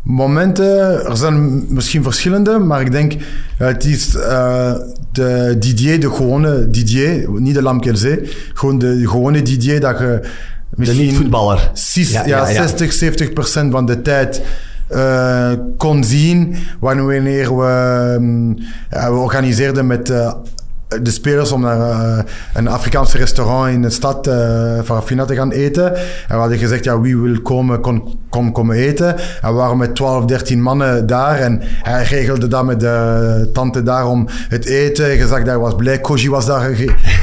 [0.07, 3.13] momenten, er zijn misschien verschillende, maar ik denk,
[3.57, 4.73] het is eh,
[5.13, 8.21] de Didier, de gewone Didier, niet de Lamkelzee,
[8.55, 10.29] gewoon de gewone Didier dat je de
[10.77, 11.71] misschien niet-voetballer.
[11.73, 12.67] Sis- Ja, ja, ja, ja.
[12.67, 14.43] 60, 70 procent van de tijd
[14.89, 17.65] eh, kon zien wanneer we,
[18.91, 20.33] ehm, we organiseerden met eh,
[20.89, 22.25] de spelers om naar eh,
[22.55, 25.97] een Afrikaans restaurant in de stad uh, te gaan eten.
[25.97, 29.17] En we hadden gezegd, ja, wie wil komen, kon, kom komen eten.
[29.19, 33.83] En we waren met 12, 13 mannen daar en hij regelde dat met de tante
[33.83, 35.17] daar om het eten.
[35.17, 36.01] Je zag dat hij was blij.
[36.01, 36.71] Koji was daar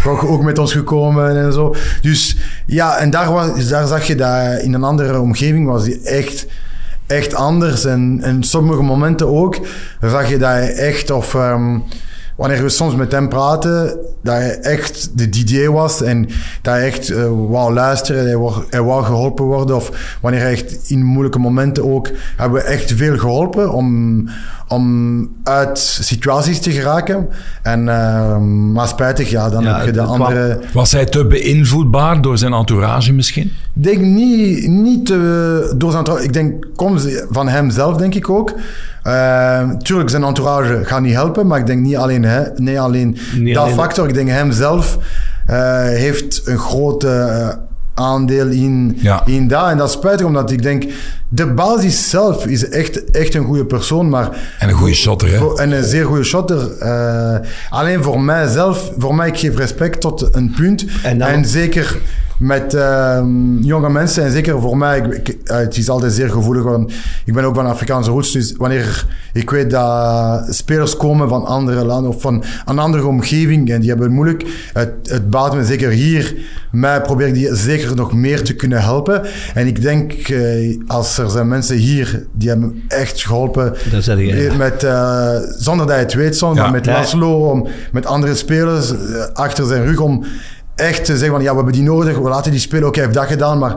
[0.06, 1.76] ook met ons gekomen en zo.
[2.02, 6.00] Dus ja, en daar, was, daar zag je dat in een andere omgeving was hij
[6.04, 6.46] echt
[7.08, 7.86] echt anders.
[7.86, 9.58] En in sommige momenten ook
[10.02, 11.78] zag je dat hij echt, of ehm,
[12.36, 16.22] wanneer we soms met hem praten, dat hij echt de DJ was en
[16.62, 19.76] dat hij echt eh, wou luisteren, hij wou, hij wou geholpen worden.
[19.76, 24.28] Of wanneer hij echt in moeilijke momenten ook, hebben we echt veel geholpen om,
[24.68, 27.28] om uit situaties te geraken.
[27.62, 30.60] En, ehm, maar spijtig, ja, dan Ja, heb je de andere...
[30.74, 33.46] Was hij te beïnvloedbaar door zijn entourage misschien?
[33.76, 35.18] Ik denk niet, niet eh,
[35.76, 36.26] door zijn entourage.
[36.26, 38.54] Ik denk, kom ze- van hem zelf, denk ik ook.
[39.04, 43.18] Eh, tuurlijk, zijn entourage gaat niet helpen, maar ik denk niet alleen, hè, nee, alleen
[43.38, 44.08] Niet dat alleen- factor.
[44.08, 44.98] Ik denk hem zelf
[45.46, 47.50] eh, heeft een grote eh,
[47.94, 49.26] aandeel in, Ja.
[49.26, 49.70] in dat.
[49.70, 50.84] En dat is spijtig, omdat ik denk,
[51.30, 54.30] de basis zelf is echt, echt een goede persoon, maar
[54.60, 55.38] En een goede shotter, hè?
[55.38, 56.78] voor- en een zeer goede shotter.
[56.78, 57.36] Eh,
[57.70, 60.86] alleen voor mijzelf, voor mij, ik geef respect tot een punt.
[61.04, 61.98] En En, zeker
[62.44, 64.24] met ehm, jonge mensen.
[64.24, 66.64] En zeker voor mij, ik, ik- eh, het is altijd zeer gevoelig.
[66.64, 66.94] Want
[67.26, 68.32] ik ben ook van Afrikaanse roots.
[68.32, 73.70] Dus wanneer ik weet dat spelers komen van andere landen of van een andere omgeving
[73.72, 76.36] en die hebben het moeilijk, het, het baat me zeker hier.
[76.72, 79.22] Mij probeer ik die zeker nog meer te kunnen helpen.
[79.54, 83.74] En ik denk, eh, als er zijn mensen hier die hebben me echt geholpen.
[83.92, 84.36] Dat zeg je, ja.
[84.36, 86.64] Eh, Met, eh, zonder dat je het weet soms, Ja.
[86.64, 86.86] maar met.
[86.86, 88.94] Laszlo, om, met andere spelers
[89.34, 90.24] achter zijn rug om
[90.76, 93.06] echt te zeggen van ja, we hebben die nodig, we laten die spelen, oké, hij
[93.06, 93.76] heeft dat gedaan, maar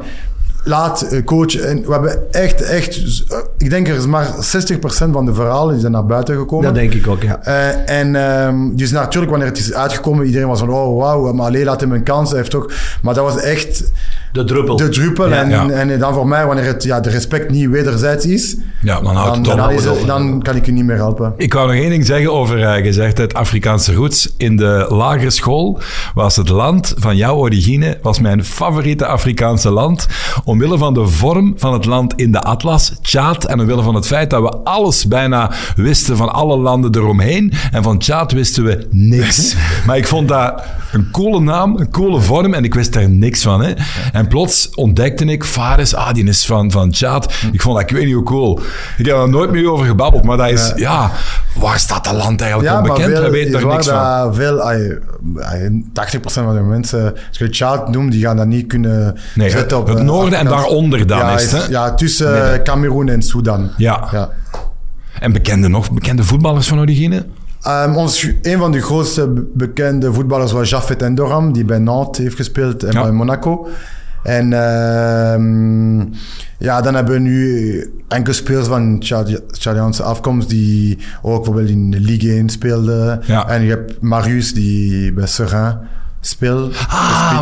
[0.66, 1.56] laat eh, coach.
[1.56, 5.72] En we hebben echt, echt, eh, ik denk er is maar 60% van de verhalen
[5.72, 6.64] die zijn naar buiten gekomen.
[6.64, 7.42] Dat denk ik ook, ja.
[7.42, 11.46] Eh, en ehm, dus natuurlijk, wanneer het is uitgekomen, iedereen was van, oh wauw, maar
[11.46, 12.28] alleen laat hem een kans.
[12.28, 12.72] Hij heeft toch,
[13.02, 13.90] maar dat was echt
[14.36, 14.76] De druppel.
[14.76, 15.32] de druppel.
[15.32, 15.68] en, Ja.
[15.68, 19.44] en dan voor mij, wanneer het, ja, de respect niet wederzijds is, Ja, dan houdt
[19.44, 21.34] dan, dan, is het- dan kan ik u niet meer helpen.
[21.36, 24.34] Ik wou nog één ding zeggen over, eh, gezegd het Afrikaanse roots.
[24.36, 25.80] In de lagere school
[26.14, 30.06] was het land van jouw origine, was mijn favoriete Afrikaanse land.
[30.44, 33.44] Omwille van de vorm van het land in de atlas, Tjaad.
[33.44, 37.52] En omwille van het feit dat we alles bijna wisten van alle landen eromheen.
[37.72, 39.54] En van Tjaad wisten we niks.
[39.86, 40.62] maar ik vond dat
[40.92, 42.54] een coole naam, een coole vorm.
[42.54, 43.62] En ik wist daar niks van.
[43.64, 43.72] Hè.
[44.12, 47.34] En plots ontdekte ik, Fares, ah, die is van, van Tjaad.
[47.52, 48.60] Ik vond dat, ik weet niet hoe cool.
[48.98, 50.24] Ik heb er nooit meer over gebabbeld.
[50.24, 51.10] Maar dat is, ja,
[51.58, 53.12] waar staat dat land eigenlijk Ja, onbekend?
[53.12, 54.34] veel, we weten daar niks van.
[54.34, 54.98] veel, ay,
[55.38, 59.50] ay, 80% van de mensen, als je Tjaad noemt, die gaan dat niet kunnen Nee,
[59.50, 59.86] zetten op...
[59.86, 61.66] het eh, noorden en daaronder dan ja, is het?
[61.68, 63.70] Ja, tussen Cameroen en Sudan.
[63.76, 64.08] Ja.
[64.12, 64.30] ja.
[65.20, 67.26] En bekende nog, bekende voetballers van origine?
[67.62, 72.24] Ehm, ons, een van de grootste be- bekende voetballers was Jafet Endoram, die bij Nantes
[72.24, 73.02] heeft gespeeld en Ja.
[73.02, 73.68] bij Monaco.
[74.26, 75.98] En ehm,
[76.58, 78.98] ja, dan hebben we nu enkele spelers van
[79.50, 83.20] Tjadiaanse afkomst die ook bijvoorbeeld in de Ligue 1 speelden.
[83.26, 83.48] Ja.
[83.48, 85.78] En je hebt Marius die bij Serein
[86.20, 86.76] speelt.
[86.88, 87.40] Ah.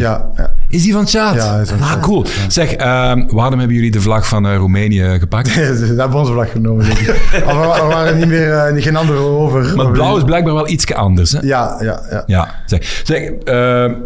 [0.00, 0.54] Ja, ja.
[0.68, 1.34] Is die van Tjaad?
[1.34, 2.24] Ja, is van ah, cool.
[2.48, 5.48] Zeg, ehm, waarom hebben jullie de vlag van eh, Roemenië gepakt?
[5.78, 6.84] Ze hebben onze vlag genomen.
[6.84, 7.44] denk ik.
[7.44, 9.76] Maar we- er waren niet meer, eh, geen andere over.
[9.76, 11.38] Maar blauw is blijkbaar wel iets anders, hè?
[11.42, 12.22] Ja, ja, ja.
[12.26, 12.54] Ja.
[12.66, 13.32] Zeg, zeg eh,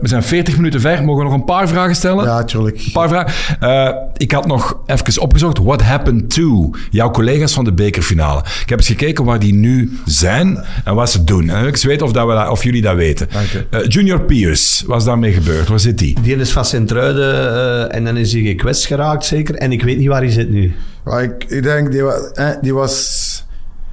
[0.01, 1.05] we zijn 40 minuten ver.
[1.05, 2.25] Mogen we nog een paar vragen stellen?
[2.25, 2.77] Ja, tuurlijk.
[2.85, 3.33] Een paar vragen.
[3.61, 5.59] Eh, ik had nog even opgezocht.
[5.59, 8.39] What happened to jouw collega's van de bekerfinale?
[8.63, 11.41] Ik heb eens gekeken waar die nu zijn en wat ze doen.
[11.41, 13.29] En dan wil ik eens weten of, dat we dat, of jullie dat weten.
[13.33, 15.69] Dank Eh, Junior Pierce, wat is daarmee gebeurd?
[15.69, 16.17] Waar zit die?
[16.23, 19.55] Die is van Sint-Truiden eh, en dan is hij gekwetst geraakt, zeker.
[19.55, 20.75] En ik weet niet waar hij zit nu.
[21.21, 23.45] Ik, ik denk, die, wa- eh, die was...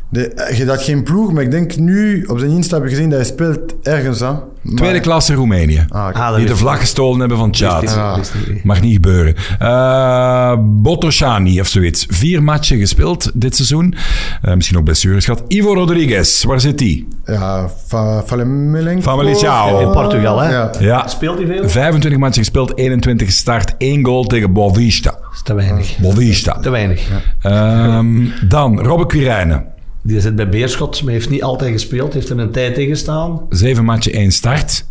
[0.09, 3.09] De, je had geen ploeg, maar ik denk nu op zijn Insta heb je gezien
[3.09, 4.19] dat hij speelt ergens.
[4.19, 4.25] Hè?
[4.61, 5.85] Maar- Tweede klasse Roemenië.
[5.89, 6.13] Ah.
[6.13, 8.17] Ah, die de vlag gestolen hebben van ik- Ah.
[8.63, 9.35] Mag niet gebeuren.
[9.59, 12.05] Eh Botoshani of zoiets.
[12.09, 13.95] Vier matchen gespeeld dit seizoen.
[14.41, 15.43] Eh, misschien ook blessures gehad.
[15.47, 17.07] Ivo Rodriguez, waar zit die?
[17.25, 19.01] Ja, Va- Valemilenko.
[19.01, 19.81] Famalicão.
[19.81, 20.51] In Portugal, hè?
[20.51, 20.71] Ja.
[20.79, 21.07] Ja.
[21.07, 21.69] Speelt hij veel?
[21.69, 25.11] 25 matchen gespeeld, 21 gestart, 1 goal tegen Boavista.
[25.11, 25.97] Dat is te weinig.
[26.01, 26.59] Boavista.
[26.59, 27.07] Te weinig.
[27.41, 29.65] Ehm, dan Robbe Quirijnen.
[30.07, 32.13] Die zit bij Beerschot, maar heeft niet altijd gespeeld.
[32.13, 33.41] Heeft er een tijd tegen staan.
[33.49, 34.85] 7 matchen, 1 start.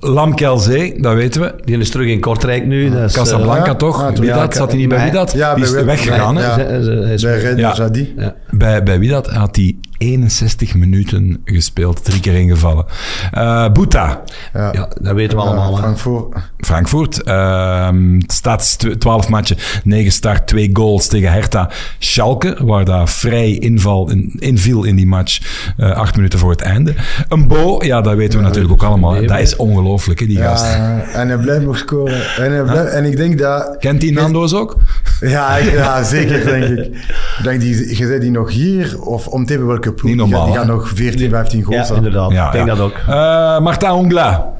[0.00, 1.54] Lam Kelzee, dat weten we.
[1.64, 2.90] Die is terug in Kortrijk nu.
[2.90, 3.74] Dat is, Casablanca ja.
[3.74, 4.02] toch?
[4.02, 4.54] Ah, Wie ja, dat?
[4.54, 5.32] Zat hij niet bij wie dat?
[5.32, 7.90] Ja, Die is weggegaan, Bij Ja.
[8.16, 8.34] Ja.
[8.50, 12.84] Bij, bij wie dat had hij 61 minuten gespeeld, drie keer ingevallen.
[13.32, 14.22] Eh Boeta,
[14.52, 14.72] Ja.
[14.72, 15.76] ja, dat weten we allemaal.
[15.76, 16.34] Frankfurt.
[16.58, 17.22] Frankfurt.
[17.22, 24.10] Ehm staat 12 matchen, 9 start, 2 goals tegen Hertha Schalke, waar daar vrij inval
[24.10, 25.40] in, inviel in die match,
[25.76, 26.94] eh, acht minuten voor het einde.
[27.28, 29.26] Een Bo, ja, dat weten we natuurlijk ook allemaal.
[29.26, 30.64] Dat is ongelooflijk, hè, die gast.
[30.64, 32.20] Ja, en hij blijft nog scoren.
[32.36, 33.76] En, hij blijft, en ik denk dat...
[33.78, 34.76] Kent die Nando's ook?
[35.20, 36.90] Ja, ik- ja zeker denk ik.
[37.42, 40.10] Denk, die, je zei die nog hier, of om te even welke ploeg.
[40.10, 41.88] Niet die normaal, gaat- Die, gaat nog 14, 15 goals.
[41.88, 42.30] Ja, inderdaad.
[42.32, 42.94] ik denk dat ook.
[43.08, 44.52] Eh, Martin Ongla.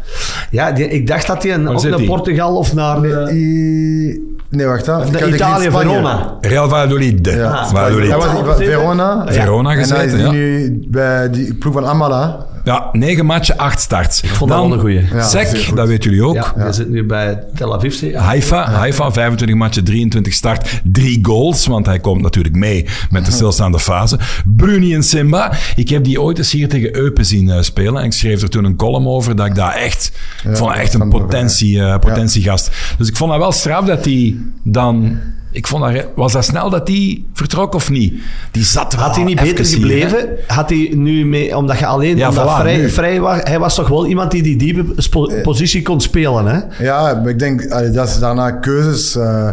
[0.50, 2.02] Ja, die- ik dacht dat hij een, ook zit naar?
[2.02, 4.86] Portugal of naar eh, I- Nee, wacht.
[4.86, 5.04] Hè.
[5.06, 5.70] Ik had Italië.
[5.70, 6.36] Verona.
[6.40, 7.26] Real Valladolid.
[7.26, 8.08] Ja, Valladolid.
[8.08, 9.24] Hij was in Verona.
[9.26, 10.30] Verona En hij gezeten, is ja.
[10.30, 12.46] nu bij die ploeg van Amala.
[12.70, 14.20] Ja, negen matchen, acht starts.
[14.20, 15.06] Ik vond dat wel een goeie.
[15.12, 16.34] Ja, Sek, dat weten jullie ook.
[16.34, 18.14] Ja, hij zit nu bij Tel Aviv.
[18.14, 23.32] Haifa, Haifa, 25 matchen, 23 start, 3 goals, want hij komt natuurlijk mee met de
[23.38, 24.18] stilstaande fase.
[24.56, 28.04] Bruni en Simba, ik heb die ooit eens hier tegen Eupen zien eh, spelen en
[28.04, 30.12] ik schreef er toen een column over dat ik daar echt,
[30.48, 32.70] ik vond echt een potentie, eh, potentiegast.
[32.98, 35.18] Dus ik vond dat wel straf dat hij dan,
[35.52, 38.14] ik vond dat, was dat snel dat hij vertrok of niet?
[38.50, 39.72] Die zat wel Had hij niet beter hier, hè.
[39.72, 40.28] gebleven?
[40.46, 42.88] Had hij nu mee, omdat je alleen Ja, omdat voilà, vrij, nu.
[42.90, 46.84] vrij was, hij was toch wel iemand die die diepe spo- positie kon spelen, hè?
[46.84, 49.16] Ja, ik denk, dat is daarna keuzes.
[49.16, 49.48] eh,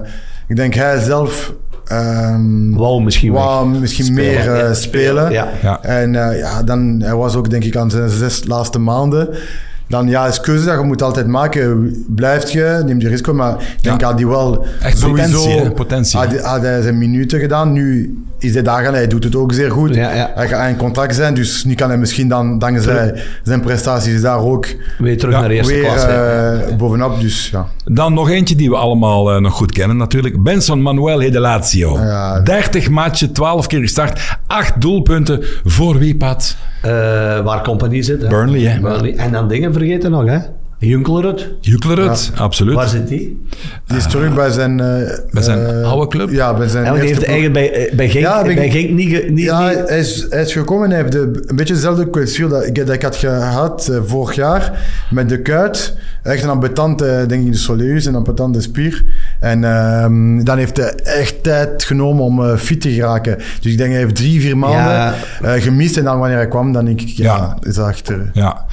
[0.48, 1.54] ik denk hij zelf...
[1.86, 4.74] ehm, Wou misschien wou misschien Spelen, meer eh, ja.
[4.74, 5.32] spelen.
[5.32, 5.48] Ja.
[5.62, 5.84] Ja.
[5.84, 9.30] En eh, ja, dan, hij was ook denk ik aan zijn zes laatste maanden.
[9.88, 11.96] Dan ja, is keuze dat je moet altijd maken.
[12.08, 14.08] Blijft je, neem je risico, maar ik denk Ja.
[14.08, 15.42] had hij wel Echt sowieso...
[15.44, 15.72] potentie?
[15.72, 16.20] Potentie.
[16.20, 19.54] Had, had hij zijn minuten gedaan, nu is hij daar gaan, hij doet het ook
[19.54, 19.96] zeer goed.
[19.96, 20.32] Ja, ja.
[20.36, 24.40] Hij gaat in contract zijn, dus nu kan hij misschien dan, dankzij zijn prestaties daar
[24.40, 24.68] ook
[24.98, 26.04] Weer terug Ja, naar eerste weer klas.
[26.04, 27.20] eh, bovenop.
[27.20, 27.68] Dus ja.
[27.86, 30.44] Dan nog eentje die we allemaal eh, nog goed kennen natuurlijk.
[30.44, 32.00] Benson Manuel de.
[32.00, 32.40] Ja.
[32.40, 35.44] 30 matchen, 12 keer gestart, 8 doelpunten.
[35.66, 36.56] Voor wie, Pat?
[36.82, 36.92] Eh,
[37.40, 38.22] waar Compagnie zit.
[38.22, 38.28] Hè?
[38.28, 38.80] Burnley, hè?
[38.80, 39.16] Burnley.
[39.16, 40.40] En dan dingen vergeten nog, hè?
[40.80, 41.48] Junkelerud.
[41.62, 42.76] Juklerud, absoluut.
[42.76, 43.46] Waar zit die?
[43.88, 44.80] Die is terug bij zijn...
[44.80, 46.30] eh, Bij zijn eh, oude club?
[46.30, 48.70] Ja, bij zijn En die eerste heeft eigenlijk bij, eh, bij Genk, Ja, bij- bij
[48.70, 49.30] Genk niet...
[49.30, 52.48] niet, Ja, hij is, hij is gekomen en hij heeft de, een beetje dezelfde kwestie
[52.48, 54.72] dat ik, dat ik had gehad eh, vorig jaar
[55.10, 55.96] met de kuit.
[56.24, 59.04] Echt een ambetante, denk ik, de soleus, een ambetante spier.
[59.40, 63.38] En ehm, dan heeft hij echt tijd genomen om eh, fit te geraken.
[63.62, 65.14] Dus ik denk hij heeft drie, vier maanden Ja.
[65.42, 65.98] eh, gemist.
[65.98, 67.58] En dan wanneer hij kwam, dan denk ik, ja, Ja.
[67.70, 68.30] is achter.
[68.34, 68.66] Ja,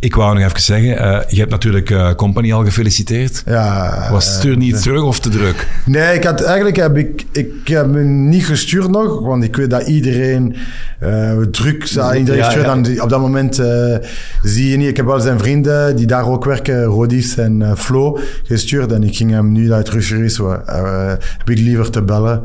[0.00, 3.42] ik wou nog even zeggen, eh, je hebt natuurlijk eh Company al gefeliciteerd.
[3.46, 5.66] Ja, Was eh, stuur niet terug of te druk?
[5.84, 9.70] Nee, ik had, eigenlijk heb ik, ik heb me niet gestuurd nog, want ik weet
[9.70, 10.56] dat iedereen
[10.98, 12.66] eh, druk zou iedereen Ja, stuurt.
[12.66, 12.74] ja.
[12.74, 13.96] Dan, op dat moment eh,
[14.42, 14.88] zie je niet.
[14.88, 18.92] Ik heb wel zijn vrienden die daar ook werken, Rodis en eh, Flo, gestuurd.
[18.92, 22.42] En ik ging hem nu uit uh, heb ik liever te bellen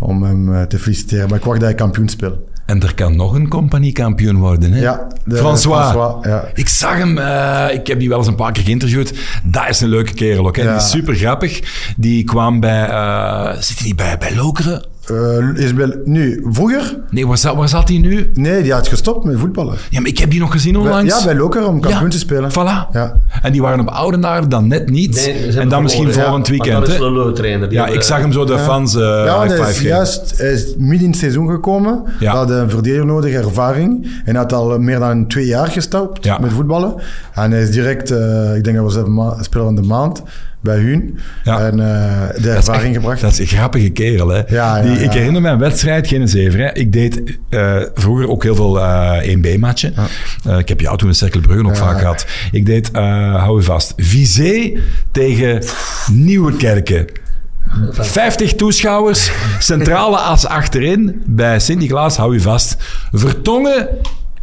[0.00, 1.28] om hem eh, te feliciteren.
[1.28, 2.38] Maar ik wacht dat hij kampioen speelt.
[2.66, 4.80] En er kan nog een compagniekampioen worden, hè?
[4.80, 5.90] Ja, de- François.
[5.90, 6.44] François, ja.
[6.54, 9.12] Ik zag hem, eh, ik heb die wel eens een paar keer geïnterviewd.
[9.44, 10.56] Dat is een leuke kerel ook.
[10.56, 10.62] Hè?
[10.62, 10.68] Ja.
[10.68, 11.60] Die is super grappig.
[11.96, 14.84] Die kwam bij, eh, zit hij niet bij, bij Lokeren?
[15.06, 15.72] Eh, is
[16.04, 16.96] nu, vroeger?
[17.10, 18.30] Nee, waar zat, waar zat hij nu?
[18.34, 19.74] Nee, die had gestopt met voetballen.
[19.90, 21.18] Ja, maar ik heb die nog gezien onlangs.
[21.18, 22.50] Ja, bij Loker om kampioen Ja, te spelen.
[22.50, 22.92] Voilà.
[22.92, 23.16] Ja.
[23.42, 25.14] En die waren op Oudenaar dan net niet.
[25.26, 26.52] Nee, en dan misschien volgend ja.
[26.52, 26.86] weekend.
[26.86, 26.88] Dat
[27.28, 27.72] is trainer.
[27.72, 29.88] Ja, hebben- ik zag hem zo de fans eh Ja, high hij five is geven.
[29.88, 32.02] juist hij is midden in het seizoen gekomen.
[32.18, 32.30] Ja.
[32.30, 34.04] Hij had een verdediger nodig, ervaring.
[34.24, 36.38] En hij had al meer dan twee jaar gestapt Ja.
[36.38, 36.94] met voetballen.
[37.34, 40.22] En hij is direct, eh, ik denk dat was even ma- speler van de maand
[40.60, 41.18] bij hun.
[41.44, 41.60] Ja.
[41.60, 43.20] En eh, de ervaring gebracht.
[43.20, 44.42] Dat is een grappige kerel, hè?
[44.48, 46.58] Ja, ja, Die, ik herinner me een wedstrijd, geen zever.
[46.58, 46.72] Hè?
[46.72, 49.94] Ik deed eh, vroeger ook heel veel eh 1B-matchen.
[50.44, 52.26] Eh, ik heb jou toen in Cerkelbrugge nog vaak gehad.
[52.52, 54.72] Ik deed, hou je vast, Vizé
[55.10, 55.62] tegen
[56.12, 57.06] Nieuwekerken.
[57.90, 61.22] 50 toeschouwers, centrale as achterin.
[61.26, 62.76] Bij Sint-Niklaas, hou je vast.
[63.12, 63.88] Vertongen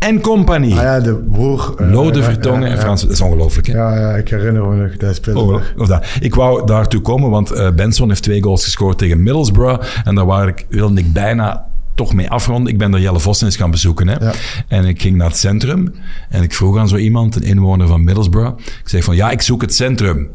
[0.03, 0.73] en compagnie.
[0.75, 1.73] Ah ja, de broer.
[1.77, 2.79] eh, Lode Vertongen en.
[2.79, 3.01] Frans.
[3.01, 3.73] Dat is ongelooflijk, hè?
[3.73, 4.97] Ja, ja, ik herinner me nog.
[4.97, 5.73] Dat Oh, nog.
[5.77, 6.05] of dat.
[6.19, 9.85] Ik wou daartoe komen, want eh, Benson heeft twee goals gescoord tegen Middlesbrough.
[10.03, 12.71] En daar waar ik, wilde ik bijna toch mee afronden.
[12.73, 14.07] Ik ben daar Jelle Vossen eens gaan bezoeken.
[14.07, 14.25] Hè.
[14.25, 14.31] Ja.
[14.67, 15.93] En ik ging naar het centrum.
[16.29, 18.57] En ik vroeg aan zo iemand, een inwoner van Middlesbrough.
[18.59, 20.29] Ik zeg van, ja, ik zoek het centrum.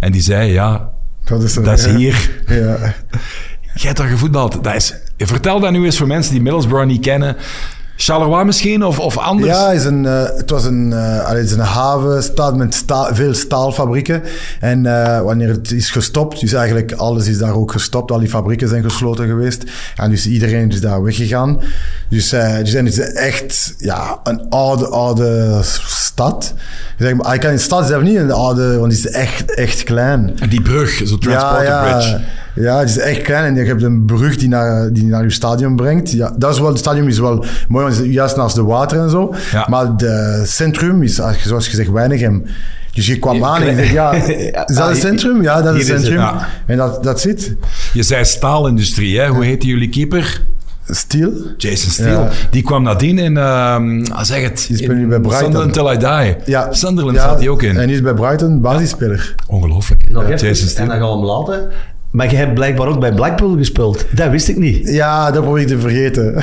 [0.00, 0.90] En die zei, ja,
[1.24, 2.30] Dat is, dat is hier.
[2.46, 2.76] Ja.
[3.74, 4.64] Jij hebt daar gevoetbald.
[4.64, 7.36] Dat is, vertel dat nu eens voor mensen die Middlesbrough niet kennen.
[7.96, 9.52] Charleroi misschien, of, of anders?
[9.52, 13.34] Ja, is een, eh, het was een, eh, allee, is een haven, staat met veel
[13.34, 14.22] staalfabrieken.
[14.60, 18.10] En eh, wanneer het is gestopt, dus eigenlijk alles is daar ook gestopt.
[18.10, 19.64] Al die fabrieken zijn gesloten geweest.
[19.96, 21.60] En dus iedereen is daar weggegaan.
[22.08, 26.54] Dus, dus en het is echt ja, een oude, oude stad.
[26.98, 29.10] Ik zeg, maar, ik kan in de stad zelf niet een oude, want het is
[29.10, 30.32] echt, echt klein.
[30.38, 32.20] En die brug, zo Transporter ja, Bridge.
[32.54, 32.78] Ja.
[32.78, 35.76] Het is echt klein en je hebt een brug die naar, die naar je stadion
[35.76, 36.10] brengt.
[36.10, 38.62] Ja, dat is wel, het stadion is wel mooi, want het is juist naast de
[38.64, 39.34] water en zo.
[39.52, 39.66] Ja.
[39.68, 42.44] Maar het centrum is, zoals gezegd, Weinigem.
[42.92, 45.42] Dus je kwam aan en je zegt, ja, is dat Ah, het centrum?
[45.42, 46.20] Ja, dat is het is het, centrum.
[46.22, 46.48] ja.
[46.66, 47.54] En dat, dat zit.
[47.92, 49.28] Je zei staalindustrie, hè?
[49.28, 50.42] Hoe heette jullie keeper?
[50.88, 51.32] Stiel.
[51.56, 52.10] Jason Steele.
[52.10, 52.28] Ja.
[52.50, 55.52] Die kwam nadien in, ehm ah, zeg het, Die in nu bij Brighton.
[55.52, 56.36] Sunderland Till I Die.
[56.54, 56.72] Ja.
[56.72, 57.76] Sunderland Ja, zat hij ook in.
[57.78, 59.34] En die is bij Brighton basisspeler.
[59.46, 60.02] Ongelooflijk.
[60.08, 60.88] Even, Jason en Steele.
[60.88, 61.68] dan gaan we hem laten.
[62.14, 64.04] Maar je hebt blijkbaar ook bij Blackpool gespeeld.
[64.10, 64.88] Dat wist ik niet.
[64.88, 66.32] Ja, dat probeer ik te vergeten.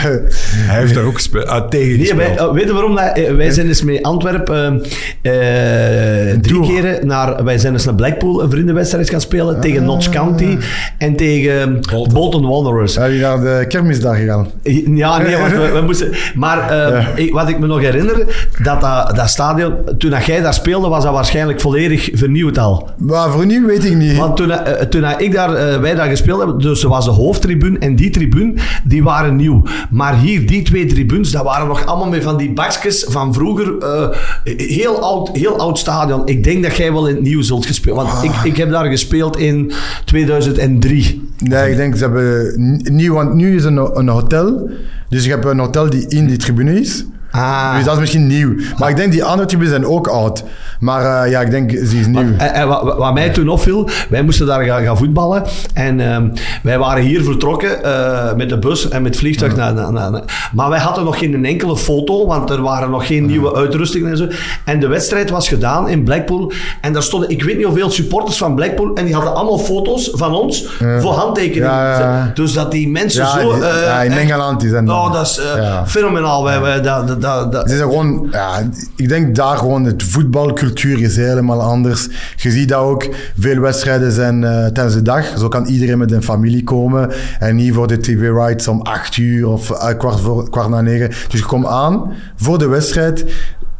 [0.69, 2.41] Hij heeft daar ook gespe- ah, tegen Nee, gespeeld.
[2.41, 2.95] oh, weet je waarom?
[2.95, 4.81] Dat, eh, wij zijn eens met Antwerpen
[5.21, 6.67] eh, eh, drie Tour.
[6.81, 7.43] keren naar...
[7.43, 10.57] Wij zijn eens naar Blackpool een vriendenwedstrijd gaan spelen tegen Notts County
[10.97, 12.13] en tegen Bolton.
[12.13, 12.93] Bolton, Wanderers.
[12.93, 14.47] Zijn jullie naar de kermisdag gegaan?
[14.95, 16.09] Ja, nee, want we, we moesten...
[16.35, 20.53] Maar eh, wat ik me nog herinner, dat, dat dat stadion, toen dat jij daar
[20.53, 22.89] speelde, was dat waarschijnlijk volledig vernieuwd al.
[22.97, 24.17] Maar voor nu weet ik niet.
[24.17, 27.11] Want toen, eh, toen ik daar, eh, wij daar gespeeld hebben, dus er was de
[27.11, 28.53] hoofdtribune en die tribune,
[28.83, 29.63] die waren nieuw.
[29.89, 33.77] Maar hier, die twee tribunes, dat waren nog allemaal met van die bakjes van vroeger.
[33.77, 34.09] eh,
[34.57, 36.27] heel, oud, heel oud stadion.
[36.27, 37.95] Ik denk dat jij wel in het nieuw zult gespeeld.
[37.95, 39.71] Want ik, ik heb daar gespeeld in
[40.05, 41.29] 2003.
[41.37, 44.69] Nee, ik denk ze hebben nieuw, want nu is een, een hotel.
[45.09, 47.05] Dus je hebt een hotel die in die tribune is.
[47.31, 47.75] Ah.
[47.75, 48.55] Dus dat is misschien nieuw.
[48.77, 50.43] Maar ik denk die andere typen zijn ook oud.
[50.79, 52.19] Maar eh, ja, ik denk, ze is nieuw.
[52.37, 55.43] En, en wat, wat mij toen opviel, wij moesten daar gaan, gaan voetballen.
[55.73, 56.29] En ehm,
[56.63, 59.55] wij waren hier vertrokken eh, met de bus en met het vliegtuig.
[59.55, 63.07] Naar, naar, naar- naar- maar wij hadden nog geen enkele foto, want er waren nog
[63.07, 64.27] geen nieuwe uitrustingen en zo.
[64.65, 66.51] En de wedstrijd was gedaan in Blackpool.
[66.81, 68.93] En daar stonden, ik weet niet hoeveel supporters van Blackpool.
[68.95, 70.65] En die hadden allemaal foto's van ons
[70.99, 72.31] voor handtekeningen.
[72.33, 73.53] Dus dat die mensen zo...
[73.53, 76.43] die- eh, ja, in Engeland die zijn- Oh, dat is eh, fenomenaal.
[76.43, 80.03] Wij, wij, dat, dat, dat, dat- Het is gewoon, ja, ik denk daar gewoon, het
[80.03, 82.07] voetbalcultuur is helemaal anders.
[82.35, 83.09] Je ziet dat ook,
[83.39, 85.25] veel wedstrijden zijn eh, tijdens de dag.
[85.37, 87.11] Zo kan iedereen met een familie komen.
[87.39, 91.07] En niet voor de tv-rights om acht uur of eh, kwart, voor, kwart na negen.
[91.09, 93.25] Dus je komt aan voor de wedstrijd.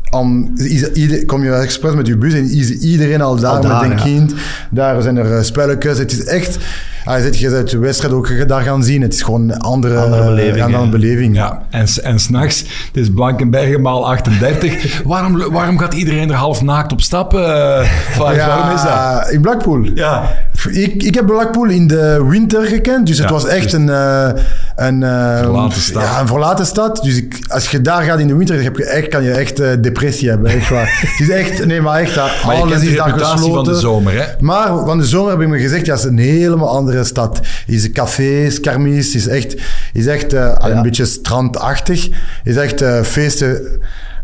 [0.09, 0.53] Om,
[0.93, 3.91] ieder- kom je expres met je bus en is iedereen al daar, Al daar, met
[3.91, 4.03] een ja.
[4.03, 4.33] kind.
[4.71, 5.97] Daar zijn er eh, spelletjes.
[5.97, 6.57] Het is echt...
[7.05, 9.01] Ja, je zit- je bent de wedstrijd ook daar gaan zien.
[9.01, 11.35] Het is gewoon een andere, Andere beleving, een andere beleving.
[11.35, 15.01] Ja, en, s- en s'nachts, het is Blankenbergen maal 38.
[15.03, 17.43] waarom, waarom gaat iedereen er half naakt op stappen?
[17.45, 19.29] eh, waarom is dat?
[19.31, 19.83] In Blackpool.
[19.95, 20.23] Ja.
[20.71, 24.29] Ik, ik heb Blackpool in de winter gekend, dus het Ja, was echt een, eh,
[24.75, 26.03] een, eh, Verlaten stad.
[26.03, 26.99] Ja, een verlaten stad.
[27.03, 29.31] Dus ik, als je daar gaat in de winter, dan heb je echt, kan je
[29.31, 30.51] echt depressie hebben.
[30.51, 30.99] Echt waar.
[31.17, 33.53] het is echt, nee, maar echt, Maar je alles is daar gesloten.
[33.53, 34.23] van de zomer, hè?
[34.39, 37.39] Maar van de zomer heb ik me gezegd, ja, het is een helemaal andere stad.
[37.67, 39.55] Is cafés, kermis, is echt,
[39.93, 42.09] is echt eh, een beetje strandachtig.
[42.43, 43.61] Is echt eh, feesten.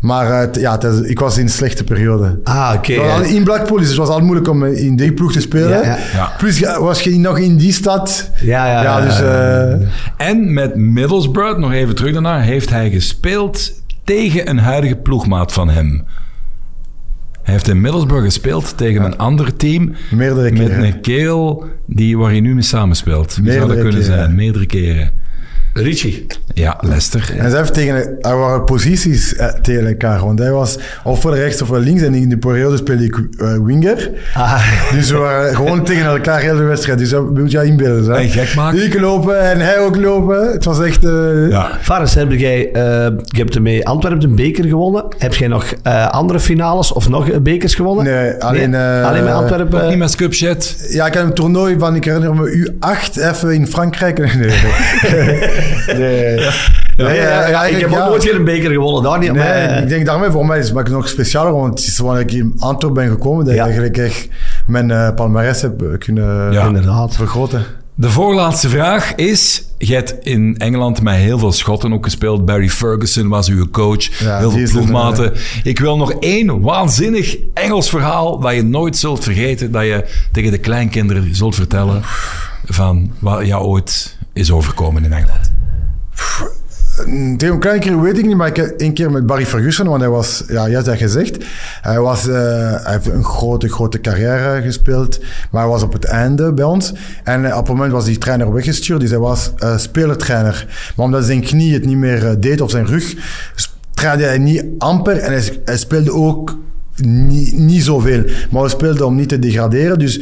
[0.00, 2.38] Maar eh, t- ja, het is- ik was in een slechte periode.
[2.44, 2.92] Ah, oké.
[3.26, 5.68] In Blackpool, dus het was al moeilijk om in die ploeg te spelen.
[5.68, 5.98] Ja, ja.
[6.14, 6.32] Ja.
[6.38, 8.30] Plus was je nog in die stad.
[8.40, 9.20] Ja, ja, ja, dus...
[9.20, 13.72] eh, En met Middlesbrough, nog even terug daarna, heeft hij gespeeld
[14.04, 16.04] tegen een huidige ploegmaat van hem.
[17.48, 19.94] Hij heeft in Middlesbrough gespeeld tegen een ander team.
[20.10, 20.84] Meerdere Met keren.
[20.84, 23.36] een kerel die, waar hij nu mee samenspeelt.
[23.36, 24.18] Wie zou dat Meerdere kunnen keren.
[24.24, 24.34] zijn?
[24.34, 25.10] Meerdere keren.
[25.82, 26.26] Richie.
[26.54, 27.34] Ja, Leicester.
[27.38, 30.20] En ze heeft tegen, er waren posities eh, tegen elkaar.
[30.24, 32.02] Want hij was of voor rechts of voor links.
[32.02, 34.10] En in die periode speelde ik eh, winger.
[34.34, 34.62] Ah.
[34.92, 36.98] Dus we waren gewoon tegen elkaar heel de wedstrijd.
[36.98, 38.04] Dus dat moet je inbeelden.
[38.14, 38.18] hè.
[38.20, 38.84] En gek maken.
[38.84, 40.52] Ik lopen en hij ook lopen.
[40.52, 41.04] Het was echt...
[41.04, 41.70] eh, Ja.
[41.80, 42.82] Faris, heb jij, eh,
[43.24, 45.04] je hebt ermee Antwerpen een beker gewonnen.
[45.18, 48.04] Heb jij nog eh, andere finales of nog eh, bekers gewonnen?
[48.04, 49.82] Nee, alleen, eh, alleen met Antwerpen.
[49.82, 50.86] Ook niet met.
[50.90, 54.16] Ja, ik heb een toernooi van, ik herinner me, U8 even in Frankrijk.
[54.38, 54.50] Nee,
[55.10, 55.38] nee.
[55.98, 56.40] Nee.
[56.96, 58.00] Ja, ja, ja, ik heb ja.
[58.02, 59.32] ook nooit geen beker gewonnen, daar niet.
[59.32, 62.22] Nee, maar, ik denk daarmee voor mij is het nog specialer, want het is wanneer
[62.22, 63.60] ik in Antwerpen ben gekomen, dat Ja.
[63.60, 64.28] ik eigenlijk echt
[64.66, 66.66] mijn eh palmarès heb eh, kunnen Ja.
[66.66, 67.14] inderdaad.
[67.16, 67.62] vergroten.
[67.94, 69.62] De voorlaatste vraag is...
[69.78, 72.44] Je hebt in Engeland met heel veel Schotten ook gespeeld.
[72.44, 74.18] Barry Ferguson was uw coach.
[74.18, 75.32] Ja, heel veel een, ploegmaten.
[75.62, 79.72] Ik wil nog één waanzinnig Engels verhaal dat je nooit zult vergeten.
[79.72, 82.02] Dat je tegen de kleinkinderen zult vertellen
[82.64, 85.52] van wat jou ooit is overkomen in Engeland.
[87.58, 90.10] Kleine keer weet ik niet, maar ik heb één keer met Barry Ferguson, want hij
[90.10, 91.44] was, ja, jij hebt dat gezegd,
[91.82, 92.34] hij, was, eh,
[92.82, 96.92] hij heeft een grote, grote carrière gespeeld, maar hij was op het einde bij ons.
[97.24, 100.66] En eh, op het moment was die trainer weggestuurd, dus hij was eh, spelertrainer.
[100.96, 103.14] Maar omdat zijn knie het niet meer deed, of zijn rug,
[103.94, 106.58] trainde hij niet amper en hij, hij speelde ook
[107.04, 108.24] niet, niet zoveel.
[108.50, 109.98] Maar we speelden om niet te degraderen.
[109.98, 110.20] Dus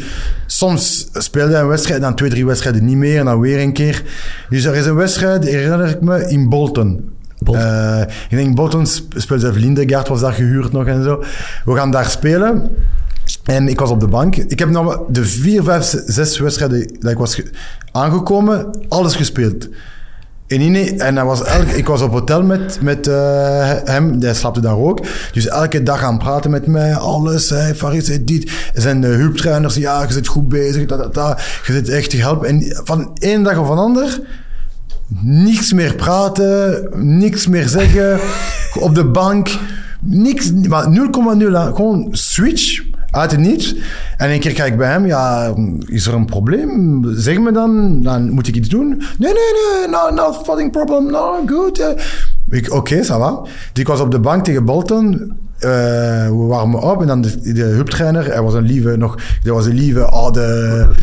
[0.57, 3.73] soms speelde hij een wedstrijd, dan twee, drie wedstrijden niet meer, en dan weer een
[3.73, 4.03] keer.
[4.49, 7.11] Dus er is een wedstrijd, herinner ik me, in Bolton.
[7.39, 7.63] Bolton.
[7.65, 11.25] Eh, ik denk Bolton sp- speelde zelf Lindegaard, was daar gehuurd nog en zo.
[11.65, 12.71] We gaan daar spelen.
[13.45, 14.37] En ik was op de bank.
[14.37, 17.51] Ik heb nou de vier, vijf, zes wedstrijden dat ik was ge-
[17.93, 19.69] aangekomen, alles gespeeld.
[20.47, 24.61] En, en hij was elk, ik was op hotel met, met eh, hem, hij slapte
[24.61, 25.01] daar ook.
[25.33, 27.51] Dus elke dag aan praten met mij, alles.
[27.51, 28.51] Hey, Faris, hey, dit.
[28.75, 31.41] Zijn de hulptrainers, ja, je zit goed bezig, dat, dat, dat.
[31.67, 32.49] Je zit echt te helpen.
[32.49, 34.21] En van één dag of een ander,
[35.21, 38.21] niks meer praten, niks meer zeggen,
[38.81, 39.59] op de bank,
[40.01, 40.87] niks, maar
[41.39, 41.75] 0,0, hè.
[41.75, 43.75] gewoon switch uit het niets.
[44.17, 45.55] En een keer kijk ik bij hem, ja,
[45.87, 47.03] is er een probleem?
[47.17, 48.89] Zeg me dan, dan moet ik iets doen?
[48.89, 51.79] Nee, nee, nee, no, no fucking problem, no, good.
[51.81, 51.89] eh.
[52.51, 53.43] Ik, Oké, ça va.
[53.73, 55.33] Ik was op de bank tegen Bolton.
[55.59, 55.71] eh,
[56.27, 59.67] we warmen op en dan de, de hulptrainer, hij was een lieve, nog, hij was
[59.67, 60.41] een lieve oude,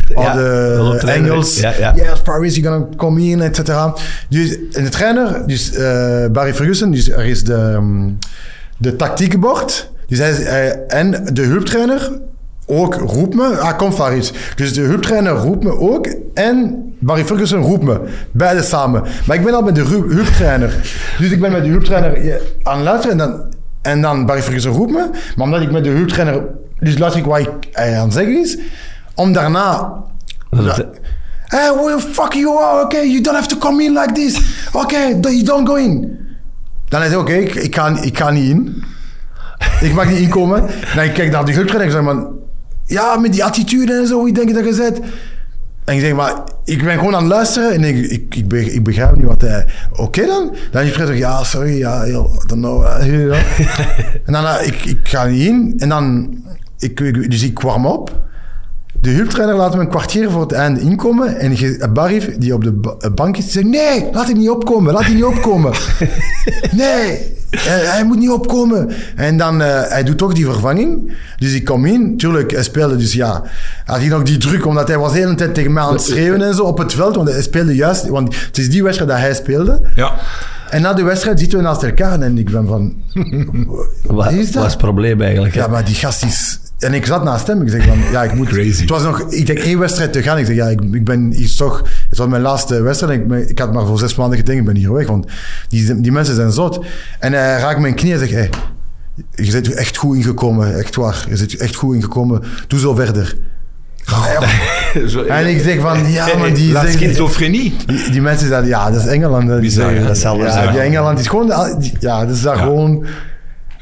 [0.08, 1.60] Ja, oude hulptrainer, Engels.
[1.60, 1.92] ja, ja.
[1.94, 3.94] Yes, Paris, you're gonna come in, et cetera.
[4.28, 8.10] Dus, en de trainer, dus eh, Barry Ferguson, dus er is de, ehm,
[8.76, 9.90] de tactiekbord.
[10.06, 12.10] Dus hij, hij- en de hulptrainer
[12.66, 14.32] ook roept me, ah, kom Faris.
[14.56, 18.00] Dus de hulptrainer roept me ook en Barry Ferguson roept me.
[18.30, 19.02] Beide samen.
[19.26, 20.74] Maar ik ben al met de hulptrainer.
[21.18, 23.42] Dus ik ben met de hulptrainer eh, aan het luisteren en dan,
[23.82, 25.08] en dan Barry Ferguson roept me.
[25.36, 26.42] Maar omdat ik met de hulptrainer,
[26.80, 28.58] dus luister ik wat ik, hij aan het zeggen is,
[29.14, 29.92] om daarna...
[30.50, 30.84] Dat-
[31.44, 32.84] Hey, where the fuck you are?
[32.84, 34.40] Okay, you don't have to come in like this.
[34.72, 36.18] Okay, you don't go in.
[36.88, 38.84] Dan is het oké, ik, ik, ga, ik ga niet in.
[39.80, 40.64] Ik mag niet inkomen.
[40.94, 42.28] Dan kijk naar die groeptrainer en ik zeg, man,
[42.86, 45.00] ja, met die attitude en zo, hoe denk je dat je zet?
[45.84, 46.34] En ik zeg, maar
[46.64, 49.40] ik ben gewoon aan het luisteren en ik, ik, ik, be- ik begrijp niet wat
[49.40, 49.66] hij...
[49.92, 50.54] Oké dan?
[50.70, 52.84] Dan is hij ja, sorry, ja, don't know.
[52.84, 53.38] eh,
[54.26, 56.34] en dan, eh, ik, ik ga niet in en dan...
[56.78, 58.22] Ik, ik- dus ik warm op.
[59.04, 61.36] De hulptrainer laat me een kwartier voor het einde inkomen.
[61.38, 63.66] En je- Barry, die op de ba- bank is, zegt...
[63.66, 64.92] Nee, laat hij niet opkomen.
[64.92, 65.72] Laat hij niet opkomen.
[66.72, 68.90] nee, hij, hij moet niet opkomen.
[69.16, 71.16] En dan, eh, hij doet toch die vervanging.
[71.38, 72.16] Dus ik kom in.
[72.16, 73.42] Tuurlijk, hij speelde dus ja...
[73.84, 76.02] Had hij nog die druk, omdat hij was de hele tijd tegen mij aan het
[76.02, 77.16] schreeuwen en zo op het veld.
[77.16, 78.08] Want hij speelde juist...
[78.08, 79.80] Want het is die wedstrijd dat hij speelde.
[79.94, 80.12] Ja.
[80.70, 82.20] En na de wedstrijd zitten we naast elkaar.
[82.20, 82.94] En ik ben van...
[84.02, 84.62] Wat is dat?
[84.62, 85.54] was het probleem eigenlijk?
[85.54, 86.58] Ja, maar die gast is...
[86.84, 87.62] En ik zat naast hem.
[87.62, 88.48] Ik zeg van, ja, ik moet...
[88.48, 88.80] Crazy.
[88.80, 90.38] Het was nog, ik denk, één wedstrijd te gaan.
[90.38, 91.82] Ik zeg, ja, ik, ik ben hier toch...
[92.08, 93.50] Het was mijn laatste wedstrijd.
[93.50, 95.06] Ik, had maar voor zes maanden gedenkt, ik ben hier weg.
[95.06, 95.26] Want
[95.68, 96.84] die, die mensen zijn zot.
[97.18, 98.50] En hij raakt mijn knie en zegt, hey,
[99.34, 100.78] je bent er echt goed ingekomen.
[100.78, 101.24] Echt waar.
[101.28, 102.42] Je bent er echt goed ingekomen.
[102.66, 103.36] Doe zo verder.
[105.28, 106.72] En ik zeg van, ja, maar die...
[106.72, 107.76] La zeggen- schizofrenie.
[107.86, 109.48] die, die mensen zeiden, ja, dat is Engeland.
[109.48, 110.06] Die Bizar, zeggen?
[110.06, 111.46] Dat wel ja, die Engeland is gewoon...
[112.00, 113.06] Ja, dat is daar gewoon...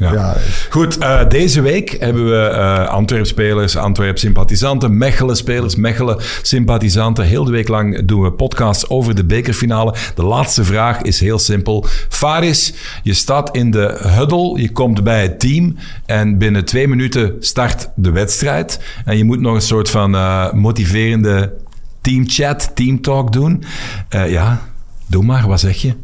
[0.03, 0.13] Ja.
[0.13, 0.37] Ja.
[0.71, 7.25] Goed, eh, deze week hebben we eh Antwerp-spelers, Antwerp-sympathisanten, Mechelen-spelers, Mechelen-sympathisanten.
[7.25, 9.95] Heel de week lang doen we podcasts over de bekerfinale.
[10.15, 11.87] De laatste vraag is heel simpel.
[12.09, 15.77] Faris, je staat in de huddle, je komt bij het team
[16.07, 18.81] en binnen twee minuten start de wedstrijd.
[19.05, 21.53] En je moet nog een soort van eh, motiverende
[22.01, 23.65] teamchat, teamtalk doen.
[24.09, 24.61] Ja,
[25.07, 25.95] doe maar, wat zeg je?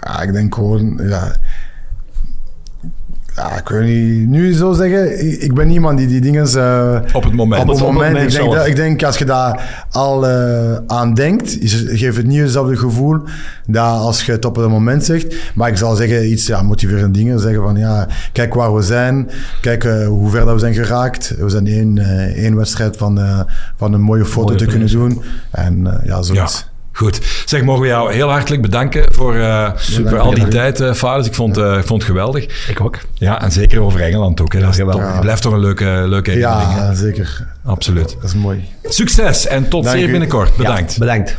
[0.00, 1.36] Ja, ik denk gewoon, ja.
[3.38, 6.46] Ja, ik weet niet, nu zo zeggen, ik, ik ben iemand die die dingen...
[6.46, 7.62] eh, Op het moment.
[7.62, 10.26] Op het Op het moment, moment ik, denk dat, ik denk als je daar al
[10.28, 13.18] eh, aan denkt, is, geeft het niet hetzelfde gevoel
[13.66, 15.36] dat als je het op het moment zegt.
[15.54, 17.40] Maar ik zal zeggen, iets ja, motiverende dingen.
[17.40, 19.30] Zeggen van, ja, kijk waar we zijn.
[19.60, 21.34] Kijk eh, hoe ver dat we zijn geraakt.
[21.38, 21.98] We zijn één,
[22.34, 23.40] één wedstrijd van, eh,
[23.76, 25.22] van een mooie foto Mooie te kunnen doen.
[25.50, 26.67] En eh, ja, Ja, zoiets.
[26.98, 27.20] Goed.
[27.44, 31.26] Zeg, mogen we jou heel hartelijk bedanken voor, eh, voor al die tijd, eh Faris.
[31.26, 32.68] Ik vond, eh, ik vond het geweldig.
[32.68, 32.98] Ik ook.
[33.14, 34.52] Ja, en zeker over Engeland ook.
[34.52, 34.60] Hè.
[34.60, 34.84] Dat is
[35.20, 36.70] blijft toch een leuke, leuke herinnering.
[36.70, 37.46] Ja, zeker.
[37.64, 38.16] Absoluut.
[38.20, 38.68] Dat is mooi.
[38.82, 40.56] Succes en tot Dank zeer binnenkort.
[40.56, 40.98] Bedankt.
[40.98, 41.36] Bedankt.